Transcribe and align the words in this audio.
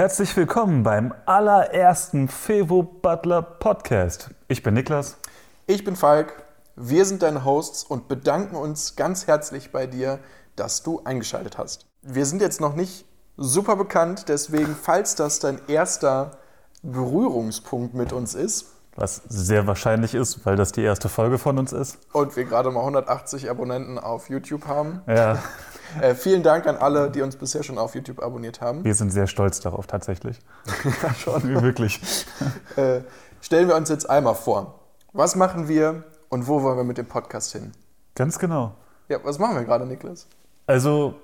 Herzlich 0.00 0.34
willkommen 0.34 0.82
beim 0.82 1.12
allerersten 1.26 2.28
Fevo 2.28 2.82
Butler 2.82 3.42
Podcast. 3.42 4.30
Ich 4.48 4.62
bin 4.62 4.72
Niklas. 4.72 5.18
Ich 5.66 5.84
bin 5.84 5.94
Falk. 5.94 6.42
Wir 6.74 7.04
sind 7.04 7.20
deine 7.20 7.44
Hosts 7.44 7.84
und 7.84 8.08
bedanken 8.08 8.56
uns 8.56 8.96
ganz 8.96 9.26
herzlich 9.26 9.72
bei 9.72 9.86
dir, 9.86 10.18
dass 10.56 10.82
du 10.82 11.02
eingeschaltet 11.04 11.58
hast. 11.58 11.84
Wir 12.00 12.24
sind 12.24 12.40
jetzt 12.40 12.62
noch 12.62 12.74
nicht 12.74 13.04
super 13.36 13.76
bekannt, 13.76 14.30
deswegen, 14.30 14.74
falls 14.74 15.16
das 15.16 15.38
dein 15.38 15.60
erster 15.68 16.30
Berührungspunkt 16.82 17.92
mit 17.92 18.14
uns 18.14 18.34
ist, 18.34 18.68
Was 18.96 19.20
sehr 19.28 19.66
wahrscheinlich 19.66 20.14
ist, 20.14 20.46
weil 20.46 20.56
das 20.56 20.72
die 20.72 20.82
erste 20.82 21.10
Folge 21.10 21.36
von 21.36 21.58
uns 21.58 21.74
ist. 21.74 21.98
und 22.14 22.36
wir 22.36 22.44
gerade 22.44 22.70
mal 22.70 22.80
180 22.80 23.50
Abonnenten 23.50 23.98
auf 23.98 24.30
YouTube 24.30 24.66
haben, 24.66 25.02
Ja, 25.06 25.42
äh, 26.00 26.14
vielen 26.14 26.42
Dank 26.42 26.66
an 26.66 26.76
alle, 26.76 27.10
die 27.10 27.22
uns 27.22 27.36
bisher 27.36 27.62
schon 27.62 27.78
auf 27.78 27.94
YouTube 27.94 28.22
abonniert 28.22 28.60
haben. 28.60 28.84
wir 28.84 28.94
sind 28.94 29.10
sehr 29.10 29.26
stolz 29.26 29.60
darauf 29.60 29.86
tatsächlich. 29.86 30.38
ja, 31.02 31.14
schon. 31.18 31.62
Wirklich. 31.62 32.00
Äh, 32.76 33.00
stellen 33.40 33.68
wir 33.68 33.76
uns 33.76 33.88
jetzt 33.88 34.08
einmal 34.08 34.34
vor. 34.34 34.80
Was 35.12 35.36
machen 35.36 35.68
wir 35.68 36.04
und 36.28 36.46
wo 36.46 36.62
wollen 36.62 36.76
wir 36.76 36.84
mit 36.84 36.98
dem 36.98 37.06
Podcast 37.06 37.52
hin? 37.52 37.72
Ganz 38.14 38.38
genau. 38.38 38.74
Ja, 39.08 39.18
was 39.24 39.38
machen 39.38 39.56
wir 39.56 39.64
gerade, 39.64 39.86
Niklas? 39.86 40.26
Also, 40.66 41.14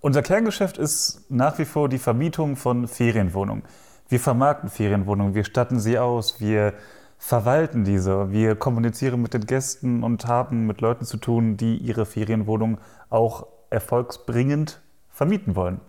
unser 0.00 0.22
Kerngeschäft 0.22 0.76
ist 0.76 1.22
nach 1.30 1.58
wie 1.58 1.64
vor 1.64 1.88
die 1.88 1.98
Vermietung 1.98 2.56
von 2.56 2.86
Ferienwohnungen. 2.86 3.64
Wir 4.08 4.20
vermarkten 4.20 4.68
Ferienwohnungen, 4.68 5.34
wir 5.34 5.44
statten 5.44 5.80
sie 5.80 5.98
aus, 5.98 6.40
wir 6.40 6.74
verwalten 7.16 7.84
diese, 7.84 8.30
wir 8.30 8.54
kommunizieren 8.54 9.22
mit 9.22 9.32
den 9.32 9.46
Gästen 9.46 10.02
und 10.02 10.26
haben 10.26 10.66
mit 10.66 10.82
Leuten 10.82 11.06
zu 11.06 11.16
tun, 11.16 11.56
die 11.56 11.78
ihre 11.78 12.04
Ferienwohnung 12.04 12.78
auch 13.08 13.46
erfolgsbringend 13.70 14.80
vermieten 15.10 15.56
wollen. 15.56 15.80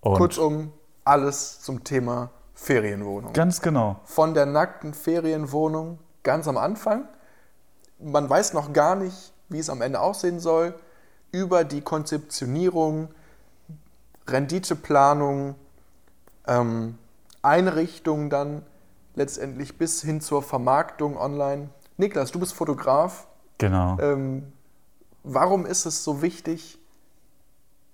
Und 0.00 0.16
Kurzum, 0.16 0.72
alles 1.04 1.60
zum 1.60 1.84
Thema 1.84 2.30
Ferienwohnung. 2.54 3.32
ganz 3.32 3.60
genau. 3.60 4.00
Von 4.04 4.34
der 4.34 4.46
nackten 4.46 4.94
Ferienwohnung 4.94 5.98
ganz 6.22 6.48
am 6.48 6.56
Anfang. 6.56 7.08
Man 7.98 8.28
weiß 8.28 8.52
noch 8.52 8.72
gar 8.72 8.94
nicht, 8.96 9.32
wie 9.48 9.58
es 9.58 9.70
am 9.70 9.82
Ende 9.82 10.00
aussehen 10.00 10.40
soll. 10.40 10.74
Über 11.32 11.64
die 11.64 11.80
Konzeptionierung, 11.80 13.08
Renditeplanung, 14.26 15.54
ähm, 16.46 16.98
Einrichtung 17.42 18.30
dann 18.30 18.62
letztendlich 19.14 19.78
bis 19.78 20.02
hin 20.02 20.20
zur 20.20 20.42
Vermarktung 20.42 21.16
online. 21.16 21.70
Niklas, 21.96 22.32
du 22.32 22.40
bist 22.40 22.54
Fotograf. 22.54 23.26
Genau. 23.58 23.98
Ähm, 24.00 24.52
warum 25.22 25.66
ist 25.66 25.86
es 25.86 26.04
so 26.04 26.22
wichtig, 26.22 26.78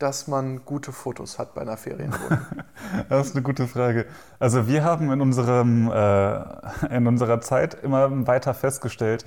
dass 0.03 0.27
man 0.27 0.64
gute 0.64 0.91
Fotos 0.91 1.39
hat 1.39 1.55
bei 1.55 1.62
einer 1.62 1.77
Ferienwohnung? 1.77 2.41
Das 3.08 3.28
ist 3.28 3.36
eine 3.36 3.42
gute 3.42 3.69
Frage. 3.69 4.06
Also 4.41 4.67
wir 4.67 4.83
haben 4.83 5.12
in, 5.12 5.20
unserem, 5.20 5.91
äh, 5.91 6.95
in 6.95 7.06
unserer 7.06 7.41
Zeit 7.41 7.75
immer 7.83 8.27
weiter 8.27 8.53
festgestellt, 8.53 9.25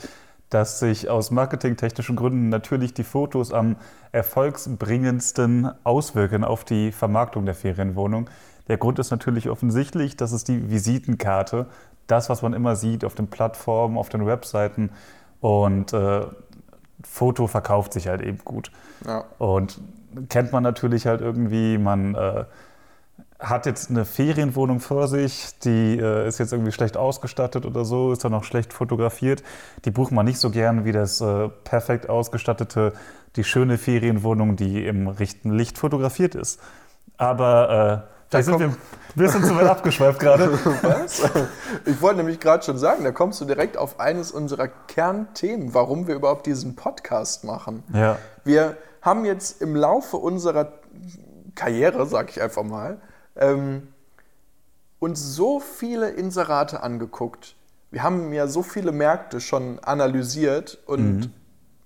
dass 0.50 0.80
sich 0.80 1.10
aus 1.10 1.32
marketingtechnischen 1.32 2.16
Gründen 2.16 2.50
natürlich 2.50 2.94
die 2.94 3.06
Fotos 3.06 3.54
am 3.54 3.78
erfolgsbringendsten 4.12 5.72
auswirken 5.84 6.44
auf 6.44 6.66
die 6.66 6.92
Vermarktung 6.92 7.46
der 7.46 7.56
Ferienwohnung. 7.56 8.30
Der 8.68 8.78
Grund 8.78 9.00
ist 9.00 9.12
natürlich 9.12 9.50
offensichtlich, 9.50 10.18
das 10.18 10.34
ist 10.34 10.48
die 10.50 10.70
Visitenkarte, 10.70 11.68
das, 12.08 12.30
was 12.30 12.42
man 12.42 12.54
immer 12.54 12.76
sieht 12.76 13.06
auf 13.06 13.16
den 13.16 13.28
Plattformen, 13.28 13.98
auf 13.98 14.10
den 14.10 14.26
Webseiten. 14.26 14.92
Und 15.40 15.94
äh, 15.94 16.26
Foto 17.04 17.48
verkauft 17.48 17.94
sich 17.94 18.08
halt 18.08 18.22
eben 18.22 18.40
gut. 18.44 18.72
ja. 19.06 19.24
Und 19.38 19.80
kennt 20.30 20.52
man 20.52 20.64
natürlich 20.64 21.08
halt 21.08 21.22
irgendwie, 21.22 21.78
man 21.78 22.16
äh, 22.16 22.46
hat 23.40 23.66
jetzt 23.66 23.90
eine 23.90 24.06
Ferienwohnung 24.06 24.80
vor 24.80 25.08
sich, 25.08 25.50
die 25.64 25.98
äh, 26.00 26.28
ist 26.28 26.40
jetzt 26.40 26.54
irgendwie 26.54 26.72
schlecht 26.72 26.98
ausgestattet 26.98 27.66
oder 27.66 27.84
so, 27.84 28.12
ist 28.12 28.24
dann 28.24 28.32
noch 28.32 28.44
schlecht 28.44 28.74
fotografiert. 28.74 29.44
Die 29.84 29.92
bucht 29.92 30.12
man 30.12 30.26
nicht 30.26 30.40
so 30.40 30.50
gern 30.50 30.86
wie 30.86 30.92
das 30.92 31.22
äh, 31.22 31.50
perfekt 31.64 32.10
ausgestattete, 32.10 32.94
die 33.36 33.44
schöne 33.44 33.78
Ferienwohnung, 33.78 34.56
die 34.56 34.86
im 34.86 35.08
richtigen 35.08 35.54
Licht 35.54 35.78
fotografiert 35.78 36.36
ist. 36.36 36.60
Aber 37.18 38.06
äh, 38.10 38.16
da 38.30 38.42
sind 38.42 38.60
wir 38.60 38.68
ein 38.68 38.78
bisschen 39.16 39.44
zu 39.44 39.56
weit 39.56 39.68
abgeschweift 39.68 40.20
gerade. 40.20 40.52
Was? 40.82 41.24
Ich 41.86 42.02
wollte 42.02 42.18
nämlich 42.18 42.40
gerade 42.40 42.64
schon 42.64 42.78
sagen, 42.78 43.04
da 43.04 43.12
kommst 43.12 43.40
du 43.40 43.46
direkt 43.46 43.78
auf 43.78 44.00
eines 44.00 44.32
unserer 44.32 44.68
Kernthemen, 44.68 45.74
warum 45.74 46.08
wir 46.08 46.16
überhaupt 46.16 46.46
diesen 46.46 46.76
Podcast 46.76 47.44
machen. 47.44 47.84
Ja, 47.94 48.18
Wir 48.44 48.78
haben 49.06 49.24
jetzt 49.24 49.62
im 49.62 49.76
Laufe 49.76 50.18
unserer 50.18 50.74
Karriere, 51.54 52.06
sag 52.08 52.30
ich 52.32 52.42
einfach 52.42 52.64
mal, 52.64 53.00
ähm, 53.36 53.88
uns 55.00 55.22
so 55.36 55.60
viele 55.60 56.10
Inserate 56.10 56.82
angeguckt. 56.82 57.56
Wir 57.92 58.02
haben 58.04 58.34
ja 58.34 58.48
so 58.48 58.64
viele 58.64 58.92
Märkte 58.92 59.40
schon 59.40 59.80
analysiert 59.80 60.80
und 60.88 61.30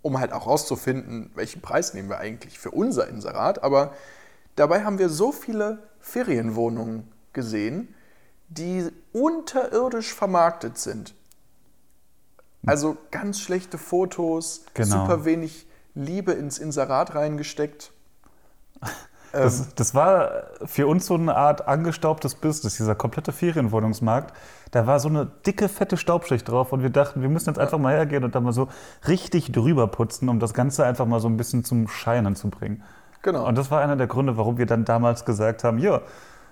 um 0.02 0.20
halt 0.20 0.32
auch 0.32 0.48
rauszufinden, 0.48 1.30
welchen 1.36 1.62
Preis 1.62 1.94
nehmen 1.94 2.10
wir 2.10 2.20
eigentlich 2.20 2.58
für 2.58 2.72
unser 2.72 3.10
Inserat. 3.10 3.62
Aber 3.64 3.94
dabei 4.56 4.86
haben 4.86 4.98
wir 4.98 5.10
so 5.10 5.32
viele 5.34 5.80
Ferienwohnungen 6.00 7.12
gesehen, 7.34 7.94
die 8.48 8.88
unterirdisch 9.12 10.14
vermarktet 10.14 10.78
sind. 10.78 11.14
Also 12.66 12.98
ganz 13.12 13.40
schlechte 13.42 13.78
Fotos, 13.78 14.64
Genau. 14.74 15.02
super 15.02 15.26
wenig 15.26 15.68
Liebe 15.96 16.32
ins 16.32 16.58
Inserat 16.58 17.16
reingesteckt. 17.16 17.92
Ähm, 19.32 19.44
Das, 19.44 19.76
das 19.76 19.94
war 19.94 20.32
für 20.66 20.88
uns 20.88 21.06
so 21.06 21.14
eine 21.14 21.36
Art 21.36 21.68
angestaubtes 21.68 22.34
Business, 22.34 22.78
dieser 22.78 22.96
komplette 22.96 23.32
Ferienwohnungsmarkt. 23.32 24.34
Da 24.72 24.88
war 24.88 25.00
so 25.00 25.08
eine 25.08 25.28
dicke, 25.46 25.70
fette 25.70 25.98
Staubschicht 25.98 26.50
drauf 26.50 26.74
und 26.74 26.82
wir 26.82 26.90
dachten, 26.90 27.22
wir 27.22 27.30
müssen 27.30 27.50
jetzt 27.50 27.60
einfach 27.60 27.78
mal 27.78 27.94
hergehen 27.94 28.24
und 28.24 28.34
da 28.34 28.40
mal 28.40 28.54
so 28.54 28.70
richtig 29.08 29.52
drüber 29.52 29.86
putzen, 29.86 30.30
um 30.30 30.40
das 30.40 30.56
Ganze 30.56 30.84
einfach 30.84 31.06
mal 31.06 31.20
so 31.20 31.28
ein 31.28 31.38
bisschen 31.38 31.64
zum 31.64 31.88
Scheinen 31.88 32.36
zu 32.36 32.50
bringen. 32.50 32.82
Genau. 33.22 33.48
Und 33.48 33.56
das 33.56 33.70
war 33.70 33.82
einer 33.82 33.98
der 33.98 34.08
Gründe, 34.08 34.36
warum 34.36 34.58
wir 34.58 34.66
dann 34.66 34.84
damals 34.84 35.26
gesagt 35.26 35.64
haben, 35.64 35.78
ja, 35.78 36.02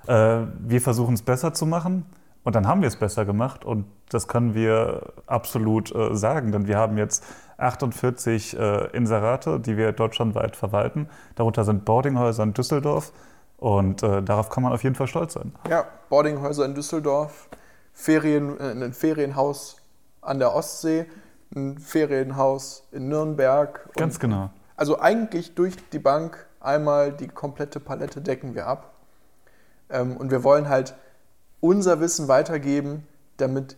äh, 0.05 0.45
wir 0.59 0.79
versuchen 0.79 1.15
es 1.15 1.23
besser 1.23 1.55
zu 1.55 1.65
machen. 1.65 2.05
Und 2.43 2.55
dann 2.55 2.65
haben 2.65 2.79
wir 2.79 2.87
es 2.87 2.95
besser 2.95 3.25
gemacht 3.25 3.65
und 3.65 3.83
das 4.07 4.29
können 4.29 4.53
wir 4.53 5.11
absolut 5.25 5.93
äh, 5.93 6.15
sagen, 6.15 6.53
denn 6.53 6.65
wir 6.65 6.77
haben 6.77 6.97
jetzt 6.97 7.25
48 7.57 8.57
äh, 8.57 8.87
Inserate, 8.95 9.59
die 9.59 9.77
wir 9.77 9.91
deutschlandweit 9.91 10.55
verwalten. 10.55 11.09
Darunter 11.35 11.63
sind 11.63 11.85
Boardinghäuser 11.85 12.43
in 12.43 12.53
Düsseldorf 12.53 13.11
und 13.57 14.03
äh, 14.03 14.21
darauf 14.21 14.49
kann 14.49 14.63
man 14.63 14.73
auf 14.73 14.83
jeden 14.83 14.95
Fall 14.95 15.07
stolz 15.07 15.33
sein. 15.33 15.53
Ja, 15.69 15.85
Boardinghäuser 16.09 16.65
in 16.65 16.75
Düsseldorf, 16.75 17.49
Ferien, 17.93 18.59
äh, 18.59 18.71
ein 18.71 18.93
Ferienhaus 18.93 19.77
an 20.21 20.39
der 20.39 20.53
Ostsee, 20.53 21.07
ein 21.55 21.79
Ferienhaus 21.79 22.87
in 22.91 23.07
Nürnberg. 23.07 23.89
Ganz 23.95 24.19
genau. 24.19 24.51
Also 24.75 24.99
eigentlich 24.99 25.55
durch 25.55 25.75
die 25.89 25.99
Bank 25.99 26.45
einmal 26.59 27.11
die 27.11 27.27
komplette 27.27 27.79
Palette 27.79 28.21
decken 28.21 28.53
wir 28.53 28.67
ab. 28.67 28.93
Ähm, 29.89 30.15
und 30.15 30.29
wir 30.29 30.43
wollen 30.43 30.69
halt 30.69 30.95
unser 31.59 31.99
Wissen 31.99 32.27
weitergeben, 32.27 33.07
damit 33.37 33.77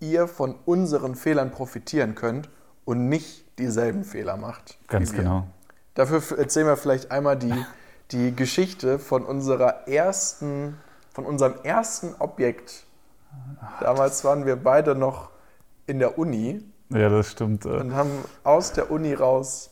ihr 0.00 0.26
von 0.28 0.54
unseren 0.64 1.14
Fehlern 1.14 1.50
profitieren 1.50 2.14
könnt 2.14 2.48
und 2.84 3.08
nicht 3.08 3.58
dieselben 3.58 4.04
Fehler 4.04 4.36
macht. 4.36 4.78
Ganz 4.88 5.12
wir. 5.12 5.20
genau. 5.20 5.46
Dafür 5.94 6.22
erzählen 6.38 6.66
wir 6.66 6.76
vielleicht 6.76 7.10
einmal 7.10 7.36
die, 7.36 7.54
die 8.10 8.34
Geschichte 8.34 8.98
von 8.98 9.24
unserer 9.24 9.86
ersten, 9.88 10.78
von 11.12 11.26
unserem 11.26 11.54
ersten 11.62 12.14
Objekt. 12.18 12.84
Damals 13.80 14.24
waren 14.24 14.46
wir 14.46 14.56
beide 14.56 14.94
noch 14.94 15.30
in 15.86 15.98
der 15.98 16.18
Uni 16.18 16.62
Ja, 16.90 17.08
das 17.08 17.30
stimmt. 17.30 17.64
äh. 17.66 17.68
und 17.68 17.94
haben 17.94 18.10
aus 18.44 18.72
der 18.72 18.90
Uni 18.90 19.12
raus 19.14 19.70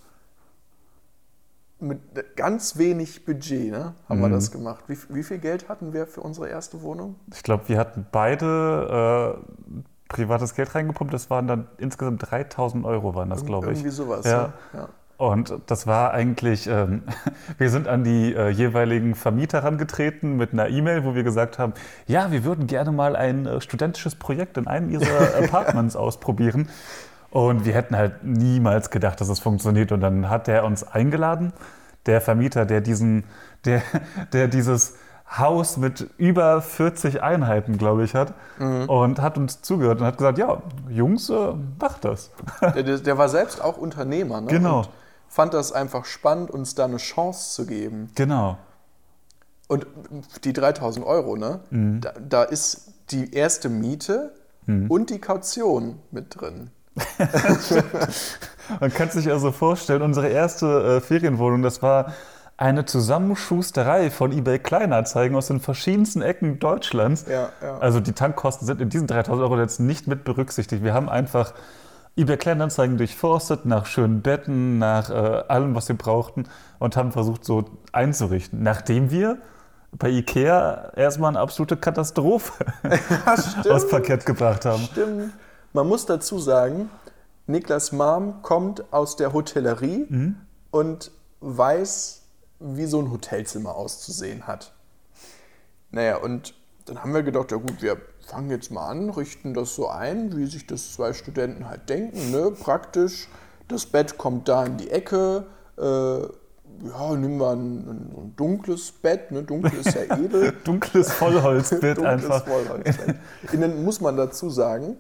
mit 1.83 2.37
ganz 2.37 2.77
wenig 2.77 3.25
Budget, 3.25 3.71
ne, 3.71 3.95
haben 4.09 4.21
wir 4.21 4.29
Mhm. 4.29 4.33
das 4.33 4.51
gemacht. 4.51 4.85
Wie, 4.89 4.99
wie 5.09 5.23
viel 5.23 5.39
Geld 5.39 5.69
hatten 5.71 5.95
wir 5.95 6.07
für 6.07 6.21
unsere 6.21 6.49
erste 6.49 6.83
Wohnung? 6.83 7.17
Ich 7.33 7.43
glaube, 7.43 7.69
wir 7.69 7.79
hatten 7.79 8.07
beide 8.13 9.39
äh, 9.41 9.81
privates 10.11 10.55
Geld 10.55 10.75
reingepumpt. 10.75 11.15
Das 11.15 11.31
waren 11.31 11.47
dann 11.47 11.67
insgesamt 11.79 12.31
3000 12.31 12.85
Euro, 12.85 13.15
waren 13.15 13.31
das, 13.31 13.47
glaube 13.47 13.73
ich. 13.73 13.79
Irgendwie 13.79 13.91
sowas. 13.91 14.27
Ja. 14.27 14.53
Ja. 14.75 14.89
Und 15.17 15.55
das 15.67 15.87
war 15.87 16.13
eigentlich, 16.13 16.67
ähm, 16.67 17.03
wir 17.59 17.71
sind 17.71 17.89
an 17.89 18.05
die 18.05 18.35
äh, 18.35 18.49
jeweiligen 18.49 19.15
Vermieter 19.15 19.63
herangetreten 19.63 20.37
mit 20.37 20.53
einer 20.53 20.69
E-Mail, 20.69 21.05
wo 21.05 21.15
wir 21.15 21.23
gesagt 21.23 21.59
haben, 21.59 21.75
ja, 22.07 22.33
wir 22.33 22.45
würden 22.45 22.67
gerne 22.67 22.91
mal 22.91 23.17
ein 23.17 23.47
äh, 23.47 23.61
studentisches 23.61 24.15
Projekt 24.15 24.57
in 24.57 24.67
einem 24.67 24.91
ihrer 24.91 25.37
Apartments 25.43 25.97
ausprobieren. 25.97 26.69
Und 27.31 27.65
wir 27.65 27.75
hätten 27.75 27.97
halt 27.97 28.25
niemals 28.25 28.91
gedacht, 28.91 29.21
dass 29.21 29.29
es 29.29 29.41
funktioniert. 29.41 29.93
Und 29.93 30.01
dann 30.01 30.29
hat 30.29 30.47
der 30.47 30.65
uns 30.65 30.85
eingeladen, 30.85 31.53
der 32.07 32.21
Vermieter, 32.21 32.65
der 32.67 32.81
diesen, 32.81 33.25
der, 33.65 33.83
der 34.33 34.49
dieses 34.49 34.97
Haus 35.39 35.77
mit 35.77 36.11
über 36.19 36.61
40 36.61 37.23
Einheiten, 37.23 37.79
glaube 37.79 38.05
ich, 38.05 38.15
hat 38.15 38.35
und 38.59 39.21
hat 39.21 39.39
uns 39.39 39.63
zugehört 39.63 40.01
und 40.01 40.07
hat 40.07 40.19
gesagt, 40.19 40.39
ja, 40.39 40.61
Jungs, 40.89 41.31
äh, 41.31 41.53
macht 41.79 42.05
das. 42.05 42.31
Der, 42.61 42.83
der, 42.83 43.19
war 43.19 43.29
selbst 43.29 43.63
auch 43.63 43.77
Unternehmer. 43.77 44.41
Ne? 44.41 44.49
Genau. 44.49 44.79
Und 44.79 44.89
fand 45.29 45.55
das 45.55 45.73
einfach 45.73 46.05
spannend, 46.05 46.51
uns 46.51 46.75
da 46.75 46.87
eine 46.87 46.97
Chance 46.97 47.55
zu 47.55 47.67
geben. 47.67 48.11
Genau. 48.17 48.59
Und 49.69 49.87
die 50.43 50.53
3000 50.53 51.07
Euro, 51.07 51.37
ne? 51.37 51.61
Mhm. 51.71 52.01
Da, 52.01 52.13
da 52.29 52.43
ist 52.43 52.93
die 53.13 53.33
erste 53.33 53.69
Miete 53.69 54.33
und 54.89 55.11
die 55.11 55.19
Kaution 55.19 55.99
mit 56.11 56.41
drin. 56.41 56.71
Man 58.81 58.93
kann 58.93 59.11
sich 59.11 59.31
also 59.31 59.53
vorstellen, 59.53 60.03
unsere 60.03 60.29
erste 60.29 60.97
äh, 60.97 61.01
Ferienwohnung, 61.01 61.63
das 61.63 61.83
war 61.83 62.13
eine 62.61 62.85
Zusammenschusterei 62.85 64.11
von 64.11 64.33
eBay 64.33 64.59
Kleinanzeigen 64.59 65.35
aus 65.35 65.47
den 65.47 65.61
verschiedensten 65.61 66.21
Ecken 66.21 66.59
Deutschlands. 66.59 67.25
Ja, 67.27 67.49
ja. 67.63 67.79
Also 67.79 68.01
die 68.01 68.13
Tankkosten 68.13 68.67
sind 68.67 68.83
in 68.83 68.91
diesen 68.91 69.07
3000 69.07 69.43
Euro 69.43 69.59
jetzt 69.59 69.81
nicht 69.81 70.07
mit 70.07 70.25
berücksichtigt. 70.25 70.85
Wir 70.85 70.93
haben 70.93 71.09
einfach 71.09 71.55
eBay 72.17 72.37
Kleinanzeigen 72.37 72.99
durchforstet 72.99 73.65
nach 73.65 73.87
schönen 73.87 74.21
Betten, 74.21 74.79
nach 74.79 75.09
äh, 75.09 75.15
allem, 75.49 75.75
was 75.75 75.89
wir 75.89 75.97
brauchten 75.97 76.45
und 76.79 76.97
haben 76.99 77.13
versucht, 77.13 77.47
so 77.47 77.65
einzurichten. 77.93 78.63
Nachdem 78.63 79.11
wir 79.11 79.39
bei 79.93 80.11
Ikea 80.11 80.93
erstmal 80.97 81.31
eine 81.31 81.41
absolute 81.41 81.79
Katastrophe 81.79 82.53
aufs 83.71 83.89
Parkett 83.89 84.27
gebracht 84.27 84.67
haben. 84.67 84.83
Stimmt. 84.83 85.33
Man 85.73 85.89
muss 85.89 86.05
dazu 86.05 86.39
sagen, 86.39 86.91
Niklas 87.47 87.91
Mom 87.91 88.43
kommt 88.43 88.85
aus 88.93 89.17
der 89.17 89.33
Hotellerie 89.33 90.05
Mhm. 90.11 90.37
und 90.71 91.11
weiß, 91.41 92.20
wie 92.61 92.87
so 92.87 93.01
ein 93.01 93.11
Hotelzimmer 93.11 93.75
auszusehen 93.75 94.47
hat. 94.47 94.73
Naja, 95.91 96.19
und 96.19 96.55
dann 96.87 97.03
haben 97.03 97.15
wir 97.15 97.23
gedacht, 97.23 97.51
ja 97.51 97.57
gut, 97.57 97.83
wir 97.83 97.97
fangen 98.27 98.51
jetzt 98.51 98.71
mal 98.71 98.87
an, 98.89 99.11
richten 99.11 99.55
das 99.55 99.75
so 99.75 99.89
ein, 99.89 100.37
wie 100.37 100.47
sich 100.47 100.67
das 100.67 100.93
zwei 100.95 101.13
Studenten 101.13 101.69
halt 101.69 101.89
denken, 101.89 102.31
ne? 102.31 102.53
praktisch. 102.53 103.29
Das 103.69 103.87
Bett 103.87 104.19
kommt 104.19 104.49
da 104.49 104.65
in 104.67 104.77
die 104.77 104.91
Ecke, 104.91 105.47
äh, 105.79 105.83
ja, 105.83 107.15
nehmen 107.15 107.39
wir 107.39 107.51
ein, 107.51 107.89
ein, 107.89 108.15
ein 108.17 108.35
dunkles 108.37 108.93
Bett, 108.93 109.31
ne? 109.31 109.43
dunkel 109.43 109.81
ist 109.81 109.95
ja 109.95 110.03
edel. 110.17 110.53
Dunkles 110.65 111.13
Vollholzbett 111.13 111.99
Dunkles 111.99 112.25
einfach. 112.25 112.47
Vollholzbett. 112.47 113.17
Innen 113.53 113.85
muss 113.85 114.01
man 114.01 114.17
dazu 114.17 114.51
sagen, 114.51 114.97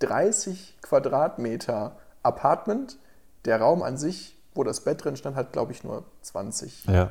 30 0.00 0.78
Quadratmeter 0.82 1.96
Apartment. 2.22 2.98
Der 3.44 3.60
Raum 3.60 3.82
an 3.82 3.96
sich, 3.96 4.35
wo 4.56 4.64
das 4.64 4.80
Bett 4.80 5.04
drin 5.04 5.16
stand, 5.16 5.36
hat, 5.36 5.52
glaube 5.52 5.72
ich, 5.72 5.84
nur 5.84 6.04
20, 6.22 6.84
Ja. 6.86 7.10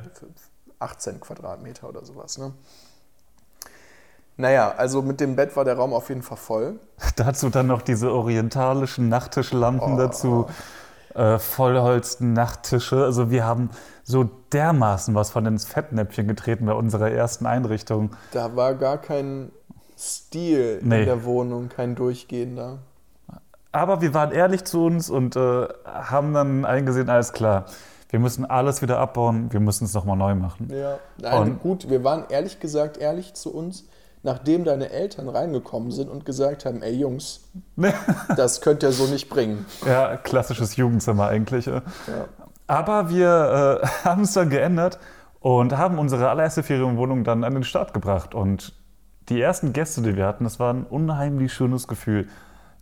18 0.78 1.20
Quadratmeter 1.20 1.88
oder 1.88 2.04
sowas. 2.04 2.36
Ne? 2.38 2.52
Naja, 4.36 4.74
also 4.76 5.00
mit 5.00 5.20
dem 5.20 5.34
Bett 5.36 5.56
war 5.56 5.64
der 5.64 5.76
Raum 5.76 5.94
auf 5.94 6.08
jeden 6.10 6.22
Fall 6.22 6.36
voll. 6.36 6.78
Dazu 7.16 7.48
dann 7.48 7.66
noch 7.68 7.80
diese 7.82 8.12
orientalischen 8.12 9.08
Nachttischlampen 9.08 9.94
Oh. 9.94 9.96
dazu, 9.96 10.46
äh, 11.14 11.38
Vollholz-Nachttische. 11.38 13.02
Also 13.04 13.30
wir 13.30 13.44
haben 13.46 13.70
so 14.04 14.24
dermaßen 14.52 15.14
was 15.14 15.30
von 15.30 15.46
ins 15.46 15.64
Fettnäpfchen 15.64 16.28
getreten 16.28 16.66
bei 16.66 16.74
unserer 16.74 17.10
ersten 17.10 17.46
Einrichtung. 17.46 18.14
Da 18.32 18.54
war 18.56 18.74
gar 18.74 18.98
kein 18.98 19.50
Stil 19.98 20.80
Nee. 20.82 21.00
in 21.00 21.06
der 21.06 21.24
Wohnung, 21.24 21.70
kein 21.70 21.94
durchgehender. 21.94 22.80
Aber 23.76 24.00
wir 24.00 24.14
waren 24.14 24.32
ehrlich 24.32 24.64
zu 24.64 24.84
uns 24.86 25.10
und 25.10 25.36
äh, 25.36 25.66
haben 25.84 26.32
dann 26.32 26.64
eingesehen, 26.64 27.10
alles 27.10 27.34
klar, 27.34 27.66
wir 28.08 28.18
müssen 28.20 28.46
alles 28.46 28.80
wieder 28.80 28.98
abbauen, 28.98 29.52
wir 29.52 29.60
müssen 29.60 29.84
es 29.84 29.92
nochmal 29.92 30.16
neu 30.16 30.34
machen. 30.34 30.70
Ja, 30.72 30.98
nein, 31.20 31.42
Und- 31.42 31.60
gut, 31.60 31.90
wir 31.90 32.02
waren 32.02 32.24
ehrlich 32.30 32.58
gesagt 32.58 32.96
ehrlich 32.96 33.34
zu 33.34 33.54
uns, 33.54 33.84
nachdem 34.22 34.64
deine 34.64 34.90
Eltern 34.90 35.28
reingekommen 35.28 35.90
sind 35.90 36.08
und 36.08 36.24
gesagt 36.24 36.64
haben, 36.64 36.82
ey 36.82 36.94
Jungs, 36.94 37.48
das 38.36 38.62
könnt 38.62 38.82
ihr 38.82 38.92
so 38.92 39.06
nicht 39.08 39.28
bringen. 39.28 39.66
Ja, 39.86 40.16
klassisches 40.16 40.76
Jugendzimmer 40.76 41.26
eigentlich. 41.28 41.66
Ja. 41.66 41.82
Aber 42.66 43.10
wir 43.10 43.82
äh, 43.82 43.86
haben 44.08 44.22
es 44.22 44.32
dann 44.32 44.48
geändert 44.48 44.98
und 45.40 45.76
haben 45.76 45.98
unsere 45.98 46.30
allererste 46.30 46.62
Ferienwohnung 46.62 47.24
dann 47.24 47.44
an 47.44 47.52
den 47.52 47.62
Start 47.64 47.92
gebracht. 47.92 48.34
Und 48.34 48.72
die 49.28 49.38
ersten 49.38 49.74
Gäste, 49.74 50.00
die 50.00 50.16
wir 50.16 50.26
hatten, 50.26 50.44
das 50.44 50.58
war 50.58 50.72
ein 50.72 50.84
unheimlich 50.84 51.52
schönes 51.52 51.86
Gefühl. 51.86 52.26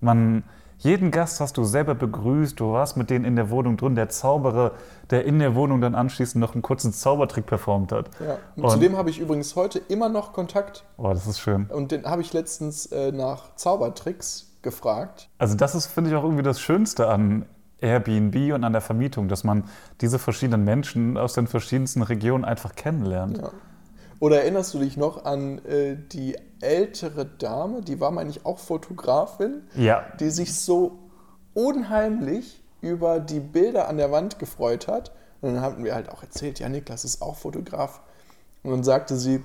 Man, 0.01 0.45
jeden 0.79 1.11
Gast 1.11 1.41
hast 1.41 1.57
du 1.57 1.65
selber 1.65 1.95
begrüßt, 1.95 2.59
du 2.61 2.73
warst 2.73 2.97
mit 2.97 3.09
denen 3.11 3.25
in 3.25 3.37
der 3.37 3.51
Wohnung 3.51 3.77
drin, 3.77 3.95
der 3.95 4.09
Zauberer, 4.09 4.73
der 5.11 5.25
in 5.25 5.39
der 5.39 5.55
Wohnung 5.55 5.81
dann 5.81 5.95
anschließend 5.95 6.41
noch 6.41 6.53
einen 6.55 6.63
kurzen 6.63 6.93
Zaubertrick 6.93 7.47
performt 7.47 7.93
hat. 7.93 8.11
Ja. 8.21 8.39
Und 8.57 8.65
Und- 8.65 8.71
zudem 8.71 8.97
habe 8.97 9.11
ich 9.11 9.19
übrigens 9.19 9.57
heute 9.57 9.79
immer 9.89 10.09
noch 10.09 10.33
Kontakt 10.33 10.85
Oh, 10.97 11.09
das 11.13 11.27
ist 11.27 11.39
schön. 11.41 11.67
und 11.73 11.91
den 11.93 12.05
habe 12.05 12.23
ich 12.23 12.33
letztens 12.33 12.87
äh, 12.87 13.13
nach 13.13 13.55
Zaubertricks 13.57 14.51
gefragt. 14.63 15.29
Also 15.39 15.55
das 15.57 15.75
ist, 15.75 15.87
finde 15.87 16.11
ich, 16.11 16.17
auch 16.17 16.25
irgendwie 16.25 16.43
das 16.43 16.61
Schönste 16.61 17.09
an 17.09 17.47
Airbnb 17.81 18.55
und 18.55 18.65
an 18.65 18.73
der 18.73 18.81
Vermietung, 18.81 19.29
dass 19.29 19.45
man 19.45 19.65
diese 20.01 20.19
verschiedenen 20.19 20.65
Menschen 20.65 21.19
aus 21.19 21.35
den 21.35 21.47
verschiedensten 21.47 22.03
Regionen 22.03 22.45
einfach 22.45 22.75
kennenlernt. 22.75 23.39
Ja. 23.39 23.51
Oder 24.21 24.43
erinnerst 24.43 24.73
du 24.75 24.79
dich 24.79 24.97
noch 24.97 25.25
an 25.25 25.65
äh, 25.65 25.97
die 26.13 26.37
ältere 26.61 27.27
Dame, 27.27 27.83
die 27.83 28.01
war, 28.01 28.11
meine 28.11 28.31
ich, 28.31 28.47
auch 28.47 28.59
Fotografin, 28.59 29.63
Ja, 29.75 30.05
die 30.21 30.31
sich 30.31 30.55
so 30.55 30.99
unheimlich 31.55 32.63
über 32.81 33.21
die 33.21 33.41
Bilder 33.41 33.89
an 33.89 33.97
der 33.97 34.11
Wand 34.13 34.39
gefreut 34.39 34.89
hat. 34.89 35.13
Und 35.41 35.55
dann 35.55 35.63
haben 35.63 35.85
wir 35.85 35.95
halt 35.95 36.09
auch 36.09 36.23
erzählt, 36.23 36.59
ja, 36.59 36.69
Niklas 36.69 37.05
ist 37.05 37.23
auch 37.23 37.37
Fotograf. 37.37 38.01
Und 38.63 38.71
dann 38.71 38.85
sagte 38.85 39.17
sie, 39.17 39.43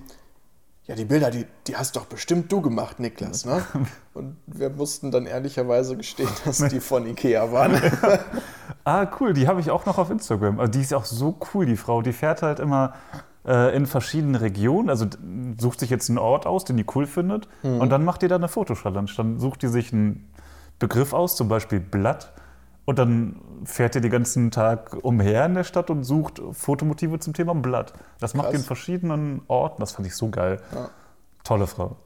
ja, 0.86 0.96
die 0.96 1.06
Bilder, 1.06 1.30
die, 1.30 1.46
die 1.68 1.76
hast 1.76 1.96
doch 1.96 2.06
bestimmt 2.06 2.52
du 2.52 2.62
gemacht, 2.62 3.00
Niklas, 3.00 3.46
ne? 3.46 3.64
Und 4.16 4.38
wir 4.48 4.72
mussten 4.72 5.12
dann 5.12 5.28
ehrlicherweise 5.28 5.96
gestehen, 5.96 6.30
dass 6.46 6.58
die 6.58 6.80
von 6.80 7.06
Ikea 7.06 7.52
waren. 7.52 7.80
Ah, 8.86 9.08
cool, 9.20 9.34
die 9.34 9.48
habe 9.48 9.60
ich 9.60 9.70
auch 9.70 9.86
noch 9.86 10.00
auf 10.00 10.10
Instagram. 10.10 10.60
Also 10.60 10.72
die 10.72 10.82
ist 10.82 10.96
auch 10.96 11.06
so 11.06 11.38
cool, 11.54 11.68
die 11.68 11.76
Frau. 11.76 12.02
Die 12.02 12.14
fährt 12.14 12.42
halt 12.42 12.60
immer 12.60 12.94
äh, 13.46 13.76
in 13.76 13.86
verschiedenen 13.86 14.36
Regionen. 14.36 14.90
Also 14.90 15.08
sucht 15.60 15.80
sich 15.80 15.90
jetzt 15.90 16.10
einen 16.10 16.18
Ort 16.18 16.46
aus, 16.46 16.66
den 16.66 16.78
die 16.78 16.86
cool 16.96 17.08
findet. 17.08 17.48
Und 17.64 17.90
dann 17.90 18.06
macht 18.06 18.22
die 18.22 18.28
da 18.28 18.36
eine 18.36 18.48
Fotochallenge. 18.48 19.12
Dann 19.16 19.40
sucht 19.40 19.62
die 19.62 19.68
sich 19.68 19.94
einen 19.94 20.32
Begriff 20.80 21.14
aus, 21.14 21.36
zum 21.36 21.48
Beispiel 21.48 21.80
Blatt. 21.80 22.32
Und 22.86 22.98
dann 22.98 23.42
fährt 23.66 23.94
die 23.96 24.02
den 24.02 24.10
ganzen 24.10 24.50
Tag 24.50 24.98
umher 25.04 25.46
in 25.46 25.54
der 25.54 25.64
Stadt 25.64 25.92
und 25.92 26.04
sucht 26.04 26.42
Fotomotive 26.54 27.20
zum 27.20 27.34
Thema 27.34 27.54
Blatt. 27.54 27.94
Das 28.20 28.34
macht 28.34 28.52
die 28.52 28.56
in 28.56 28.64
verschiedenen 28.64 29.42
Orten. 29.48 29.80
Das 29.80 29.92
fand 29.92 30.08
ich 30.08 30.16
so 30.16 30.30
geil. 30.30 30.60
Ja. 30.74 30.90
Tolle 31.44 31.68
Frau. 31.68 31.98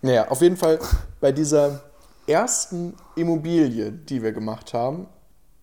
Naja, 0.00 0.28
auf 0.28 0.40
jeden 0.40 0.56
Fall 0.56 0.80
bei 1.20 1.30
dieser 1.30 1.82
ersten 2.26 2.94
Immobilie, 3.14 3.92
die 3.92 4.22
wir 4.22 4.32
gemacht 4.32 4.74
haben, 4.74 5.06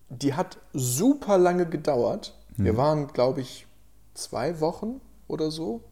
die 0.08 0.34
hat 0.34 0.58
super 0.72 1.36
lange 1.36 1.66
gedauert. 1.66 2.34
Wir 2.56 2.76
waren, 2.76 3.08
glaube 3.08 3.40
ich, 3.40 3.66
zwei 4.14 4.60
Wochen 4.60 5.00
oder 5.30 5.50
so. 5.50 5.82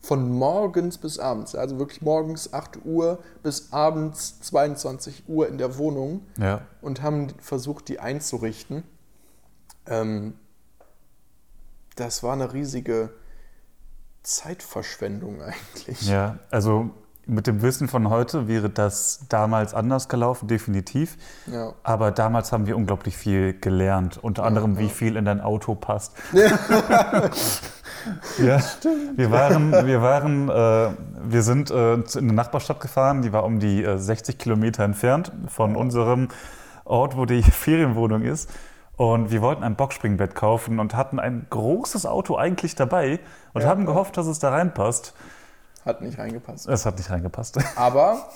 Von 0.00 0.30
morgens 0.30 0.98
bis 0.98 1.18
abends. 1.18 1.54
Also 1.56 1.78
wirklich 1.78 2.02
morgens 2.02 2.52
8 2.52 2.84
Uhr 2.84 3.18
bis 3.42 3.72
abends 3.72 4.40
22 4.42 5.24
Uhr 5.26 5.48
in 5.48 5.58
der 5.58 5.78
Wohnung 5.78 6.20
Ja. 6.38 6.60
und 6.82 7.02
haben 7.02 7.28
versucht, 7.40 7.88
die 7.88 7.98
einzurichten. 7.98 8.84
Ähm, 9.86 10.34
das 11.96 12.22
war 12.22 12.34
eine 12.34 12.52
riesige 12.52 13.10
Zeitverschwendung 14.22 15.40
eigentlich. 15.42 16.02
Ja, 16.08 16.38
also 16.50 16.90
mit 17.26 17.46
dem 17.46 17.60
Wissen 17.60 17.88
von 17.88 18.08
heute 18.08 18.48
wäre 18.48 18.70
das 18.70 19.26
damals 19.28 19.74
anders 19.74 20.08
gelaufen, 20.08 20.46
definitiv. 20.46 21.16
Ja. 21.46 21.72
Aber 21.82 22.12
damals 22.12 22.52
haben 22.52 22.66
wir 22.66 22.76
unglaublich 22.76 23.16
viel 23.16 23.52
gelernt. 23.58 24.18
Unter 24.22 24.44
anderem, 24.44 24.78
wie 24.78 24.88
viel 24.88 25.16
in 25.16 25.24
dein 25.24 25.40
Auto 25.40 25.74
passt. 25.74 26.12
ja, 26.32 26.50
wir 29.16 29.30
waren, 29.32 29.72
wir 29.86 30.02
waren, 30.02 30.48
äh, 30.48 30.90
wir 31.28 31.42
sind 31.42 31.70
äh, 31.70 31.94
in 31.94 32.04
eine 32.16 32.32
Nachbarstadt 32.32 32.80
gefahren, 32.80 33.22
die 33.22 33.32
war 33.32 33.44
um 33.44 33.58
die 33.58 33.82
äh, 33.82 33.98
60 33.98 34.38
Kilometer 34.38 34.84
entfernt 34.84 35.32
von 35.48 35.74
unserem 35.74 36.28
Ort, 36.84 37.16
wo 37.16 37.24
die 37.24 37.42
Ferienwohnung 37.42 38.22
ist. 38.22 38.48
Und 38.96 39.30
wir 39.30 39.42
wollten 39.42 39.62
ein 39.62 39.76
Boxspringbett 39.76 40.34
kaufen 40.34 40.78
und 40.78 40.94
hatten 40.94 41.18
ein 41.18 41.46
großes 41.50 42.06
Auto 42.06 42.36
eigentlich 42.36 42.76
dabei 42.76 43.18
und 43.52 43.62
Ja, 43.62 43.68
haben 43.68 43.82
ja. 43.82 43.86
gehofft, 43.88 44.16
dass 44.16 44.26
es 44.26 44.38
da 44.38 44.50
reinpasst. 44.50 45.12
Hat 45.86 46.02
nicht 46.02 46.18
reingepasst. 46.18 46.68
Es 46.68 46.84
hat 46.84 46.98
nicht 46.98 47.08
reingepasst. 47.08 47.58
Aber 47.76 48.28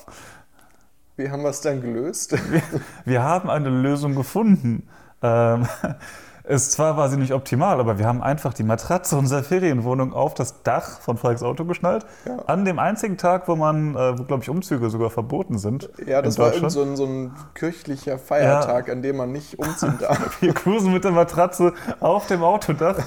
wie 1.17 1.29
haben 1.29 1.43
wir 1.43 1.49
es 1.49 1.61
dann 1.61 1.81
gelöst? 1.81 2.33
Wir 3.05 3.21
haben 3.21 3.49
eine 3.49 3.69
Lösung 3.69 4.15
gefunden. 4.15 4.87
Ähm, 5.21 5.67
es 6.43 6.71
zwar 6.71 6.95
war 6.97 7.09
sie 7.09 7.17
nicht 7.17 7.33
optimal, 7.33 7.79
aber 7.79 7.99
wir 7.99 8.07
haben 8.07 8.23
einfach 8.23 8.53
die 8.53 8.63
Matratze 8.63 9.15
unserer 9.15 9.43
Ferienwohnung 9.43 10.13
auf 10.13 10.33
das 10.33 10.63
Dach 10.63 10.99
von 10.99 11.17
Falks 11.17 11.43
Auto 11.43 11.65
geschnallt. 11.65 12.05
Ja. 12.25 12.39
An 12.47 12.65
dem 12.65 12.79
einzigen 12.79 13.17
Tag, 13.17 13.47
wo 13.47 13.55
man, 13.55 13.95
äh, 13.95 14.17
wo 14.17 14.23
glaube 14.23 14.41
ich 14.41 14.49
Umzüge 14.49 14.89
sogar 14.89 15.11
verboten 15.11 15.59
sind. 15.59 15.89
Ja, 16.07 16.23
das 16.23 16.39
war 16.39 16.53
irgend 16.53 16.71
so 16.71 16.81
ein, 16.81 16.95
so 16.95 17.05
ein 17.05 17.35
kirchlicher 17.53 18.17
Feiertag, 18.17 18.89
an 18.89 19.03
dem 19.03 19.17
man 19.17 19.31
nicht 19.31 19.59
umziehen 19.59 19.97
darf. 19.99 20.41
Wir 20.41 20.53
cruisen 20.53 20.91
mit 20.91 21.03
der 21.03 21.11
Matratze 21.11 21.73
auf 21.99 22.25
dem 22.25 22.41
Autodach 22.41 22.97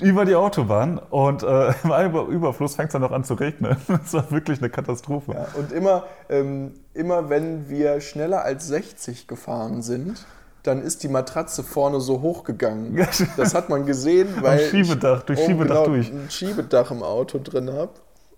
über 0.00 0.24
die 0.24 0.34
Autobahn 0.34 0.98
und 0.98 1.42
äh, 1.42 1.68
im 1.84 1.90
Über- 1.90 2.26
Überfluss 2.26 2.76
fängt 2.76 2.88
es 2.88 2.92
dann 2.92 3.02
noch 3.02 3.12
an 3.12 3.24
zu 3.24 3.34
regnen. 3.34 3.76
Das 3.88 4.14
war 4.14 4.30
wirklich 4.30 4.58
eine 4.60 4.70
Katastrophe. 4.70 5.32
Ja, 5.32 5.46
und 5.54 5.70
immer, 5.72 6.04
ähm, 6.28 6.74
immer 6.94 7.28
wenn 7.28 7.68
wir 7.68 8.00
schneller 8.00 8.42
als 8.44 8.66
60 8.68 9.26
gefahren 9.28 9.82
sind, 9.82 10.24
dann 10.62 10.80
ist 10.80 11.02
die 11.02 11.08
Matratze 11.08 11.62
vorne 11.64 12.00
so 12.00 12.20
hochgegangen. 12.22 12.96
Das 13.36 13.54
hat 13.54 13.68
man 13.68 13.84
gesehen, 13.84 14.28
Am 14.38 14.42
weil 14.44 14.60
Schiebedach, 14.60 15.22
durch 15.24 15.38
ich 15.40 15.44
oben 15.46 15.54
Schiebedach 15.54 15.82
genau 15.84 15.86
durch. 15.94 16.10
ein 16.10 16.30
Schiebedach 16.30 16.90
im 16.90 17.02
Auto 17.02 17.38
drin 17.42 17.72
habe. 17.72 17.90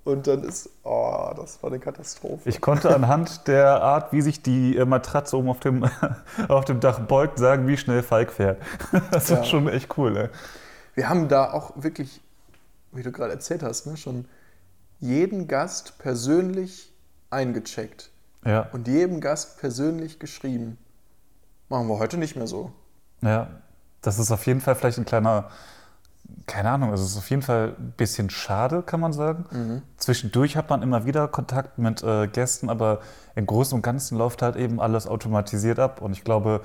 Und 0.05 0.27
dann 0.27 0.43
ist, 0.45 0.69
oh, 0.83 1.31
das 1.35 1.63
war 1.63 1.71
eine 1.71 1.79
Katastrophe. 1.79 2.47
Ich 2.47 2.61
konnte 2.61 2.95
anhand 2.95 3.47
der 3.49 3.83
Art, 3.83 4.13
wie 4.13 4.21
sich 4.21 4.43
die 4.43 4.77
äh, 4.77 4.85
Matratze 4.85 5.35
oben 5.39 5.49
auf 5.49 5.61
dem, 5.61 5.89
auf 6.49 6.67
dem 6.67 6.81
Dach 6.81 7.01
beugt, 7.01 7.39
sagen, 7.39 7.67
wie 7.69 7.79
schnell 7.79 8.03
Falk 8.03 8.31
fährt. 8.33 8.59
Das 9.11 9.31
war 9.31 9.39
Ja. 9.39 9.45
schon 9.45 9.67
echt 9.69 9.97
cool. 9.97 10.15
Ey. 10.17 10.29
Wir 10.95 11.09
haben 11.09 11.29
da 11.29 11.53
auch 11.53 11.73
wirklich, 11.77 12.21
wie 12.93 13.03
du 13.03 13.13
gerade 13.13 13.33
erzählt 13.33 13.63
hast, 13.63 13.87
ne, 13.87 13.97
schon 13.97 14.27
jeden 15.01 15.49
Gast 15.49 15.99
persönlich 15.99 16.93
eingecheckt 17.31 18.11
Ja, 18.45 18.69
und 18.73 18.87
jedem 18.89 19.21
Gast 19.21 19.59
persönlich 19.59 20.19
geschrieben. 20.19 20.79
Machen 21.69 21.89
wir 21.89 21.99
heute 21.99 22.17
nicht 22.17 22.37
mehr 22.37 22.47
so. 22.47 22.73
ja, 23.23 23.49
das 24.03 24.19
ist 24.19 24.31
auf 24.31 24.45
jeden 24.47 24.61
Fall 24.61 24.75
vielleicht 24.75 24.99
ein 24.99 25.07
kleiner, 25.07 25.49
keine 26.47 26.71
Ahnung, 26.71 26.93
es 26.93 27.01
ist 27.01 27.17
auf 27.17 27.31
jeden 27.31 27.41
Fall 27.41 27.75
ein 27.79 27.95
bisschen 27.97 28.29
schade, 28.29 28.83
kann 28.83 29.01
man 29.01 29.15
sagen. 29.15 29.83
Zwischendurch 29.97 30.59
hat 30.59 30.69
man 30.69 30.83
immer 30.83 31.07
wieder 31.07 31.27
Kontakt 31.27 31.79
mit 31.79 32.03
äh, 32.03 32.29
Gästen, 32.29 32.69
aber 32.69 33.01
im 33.35 33.47
Großen 33.47 33.75
und 33.75 33.81
Ganzen 33.81 34.19
läuft 34.19 34.43
halt 34.43 34.57
eben 34.57 34.79
alles 34.79 35.07
automatisiert 35.07 35.79
ab. 35.79 36.03
Und 36.03 36.13
ich 36.13 36.23
glaube, 36.23 36.61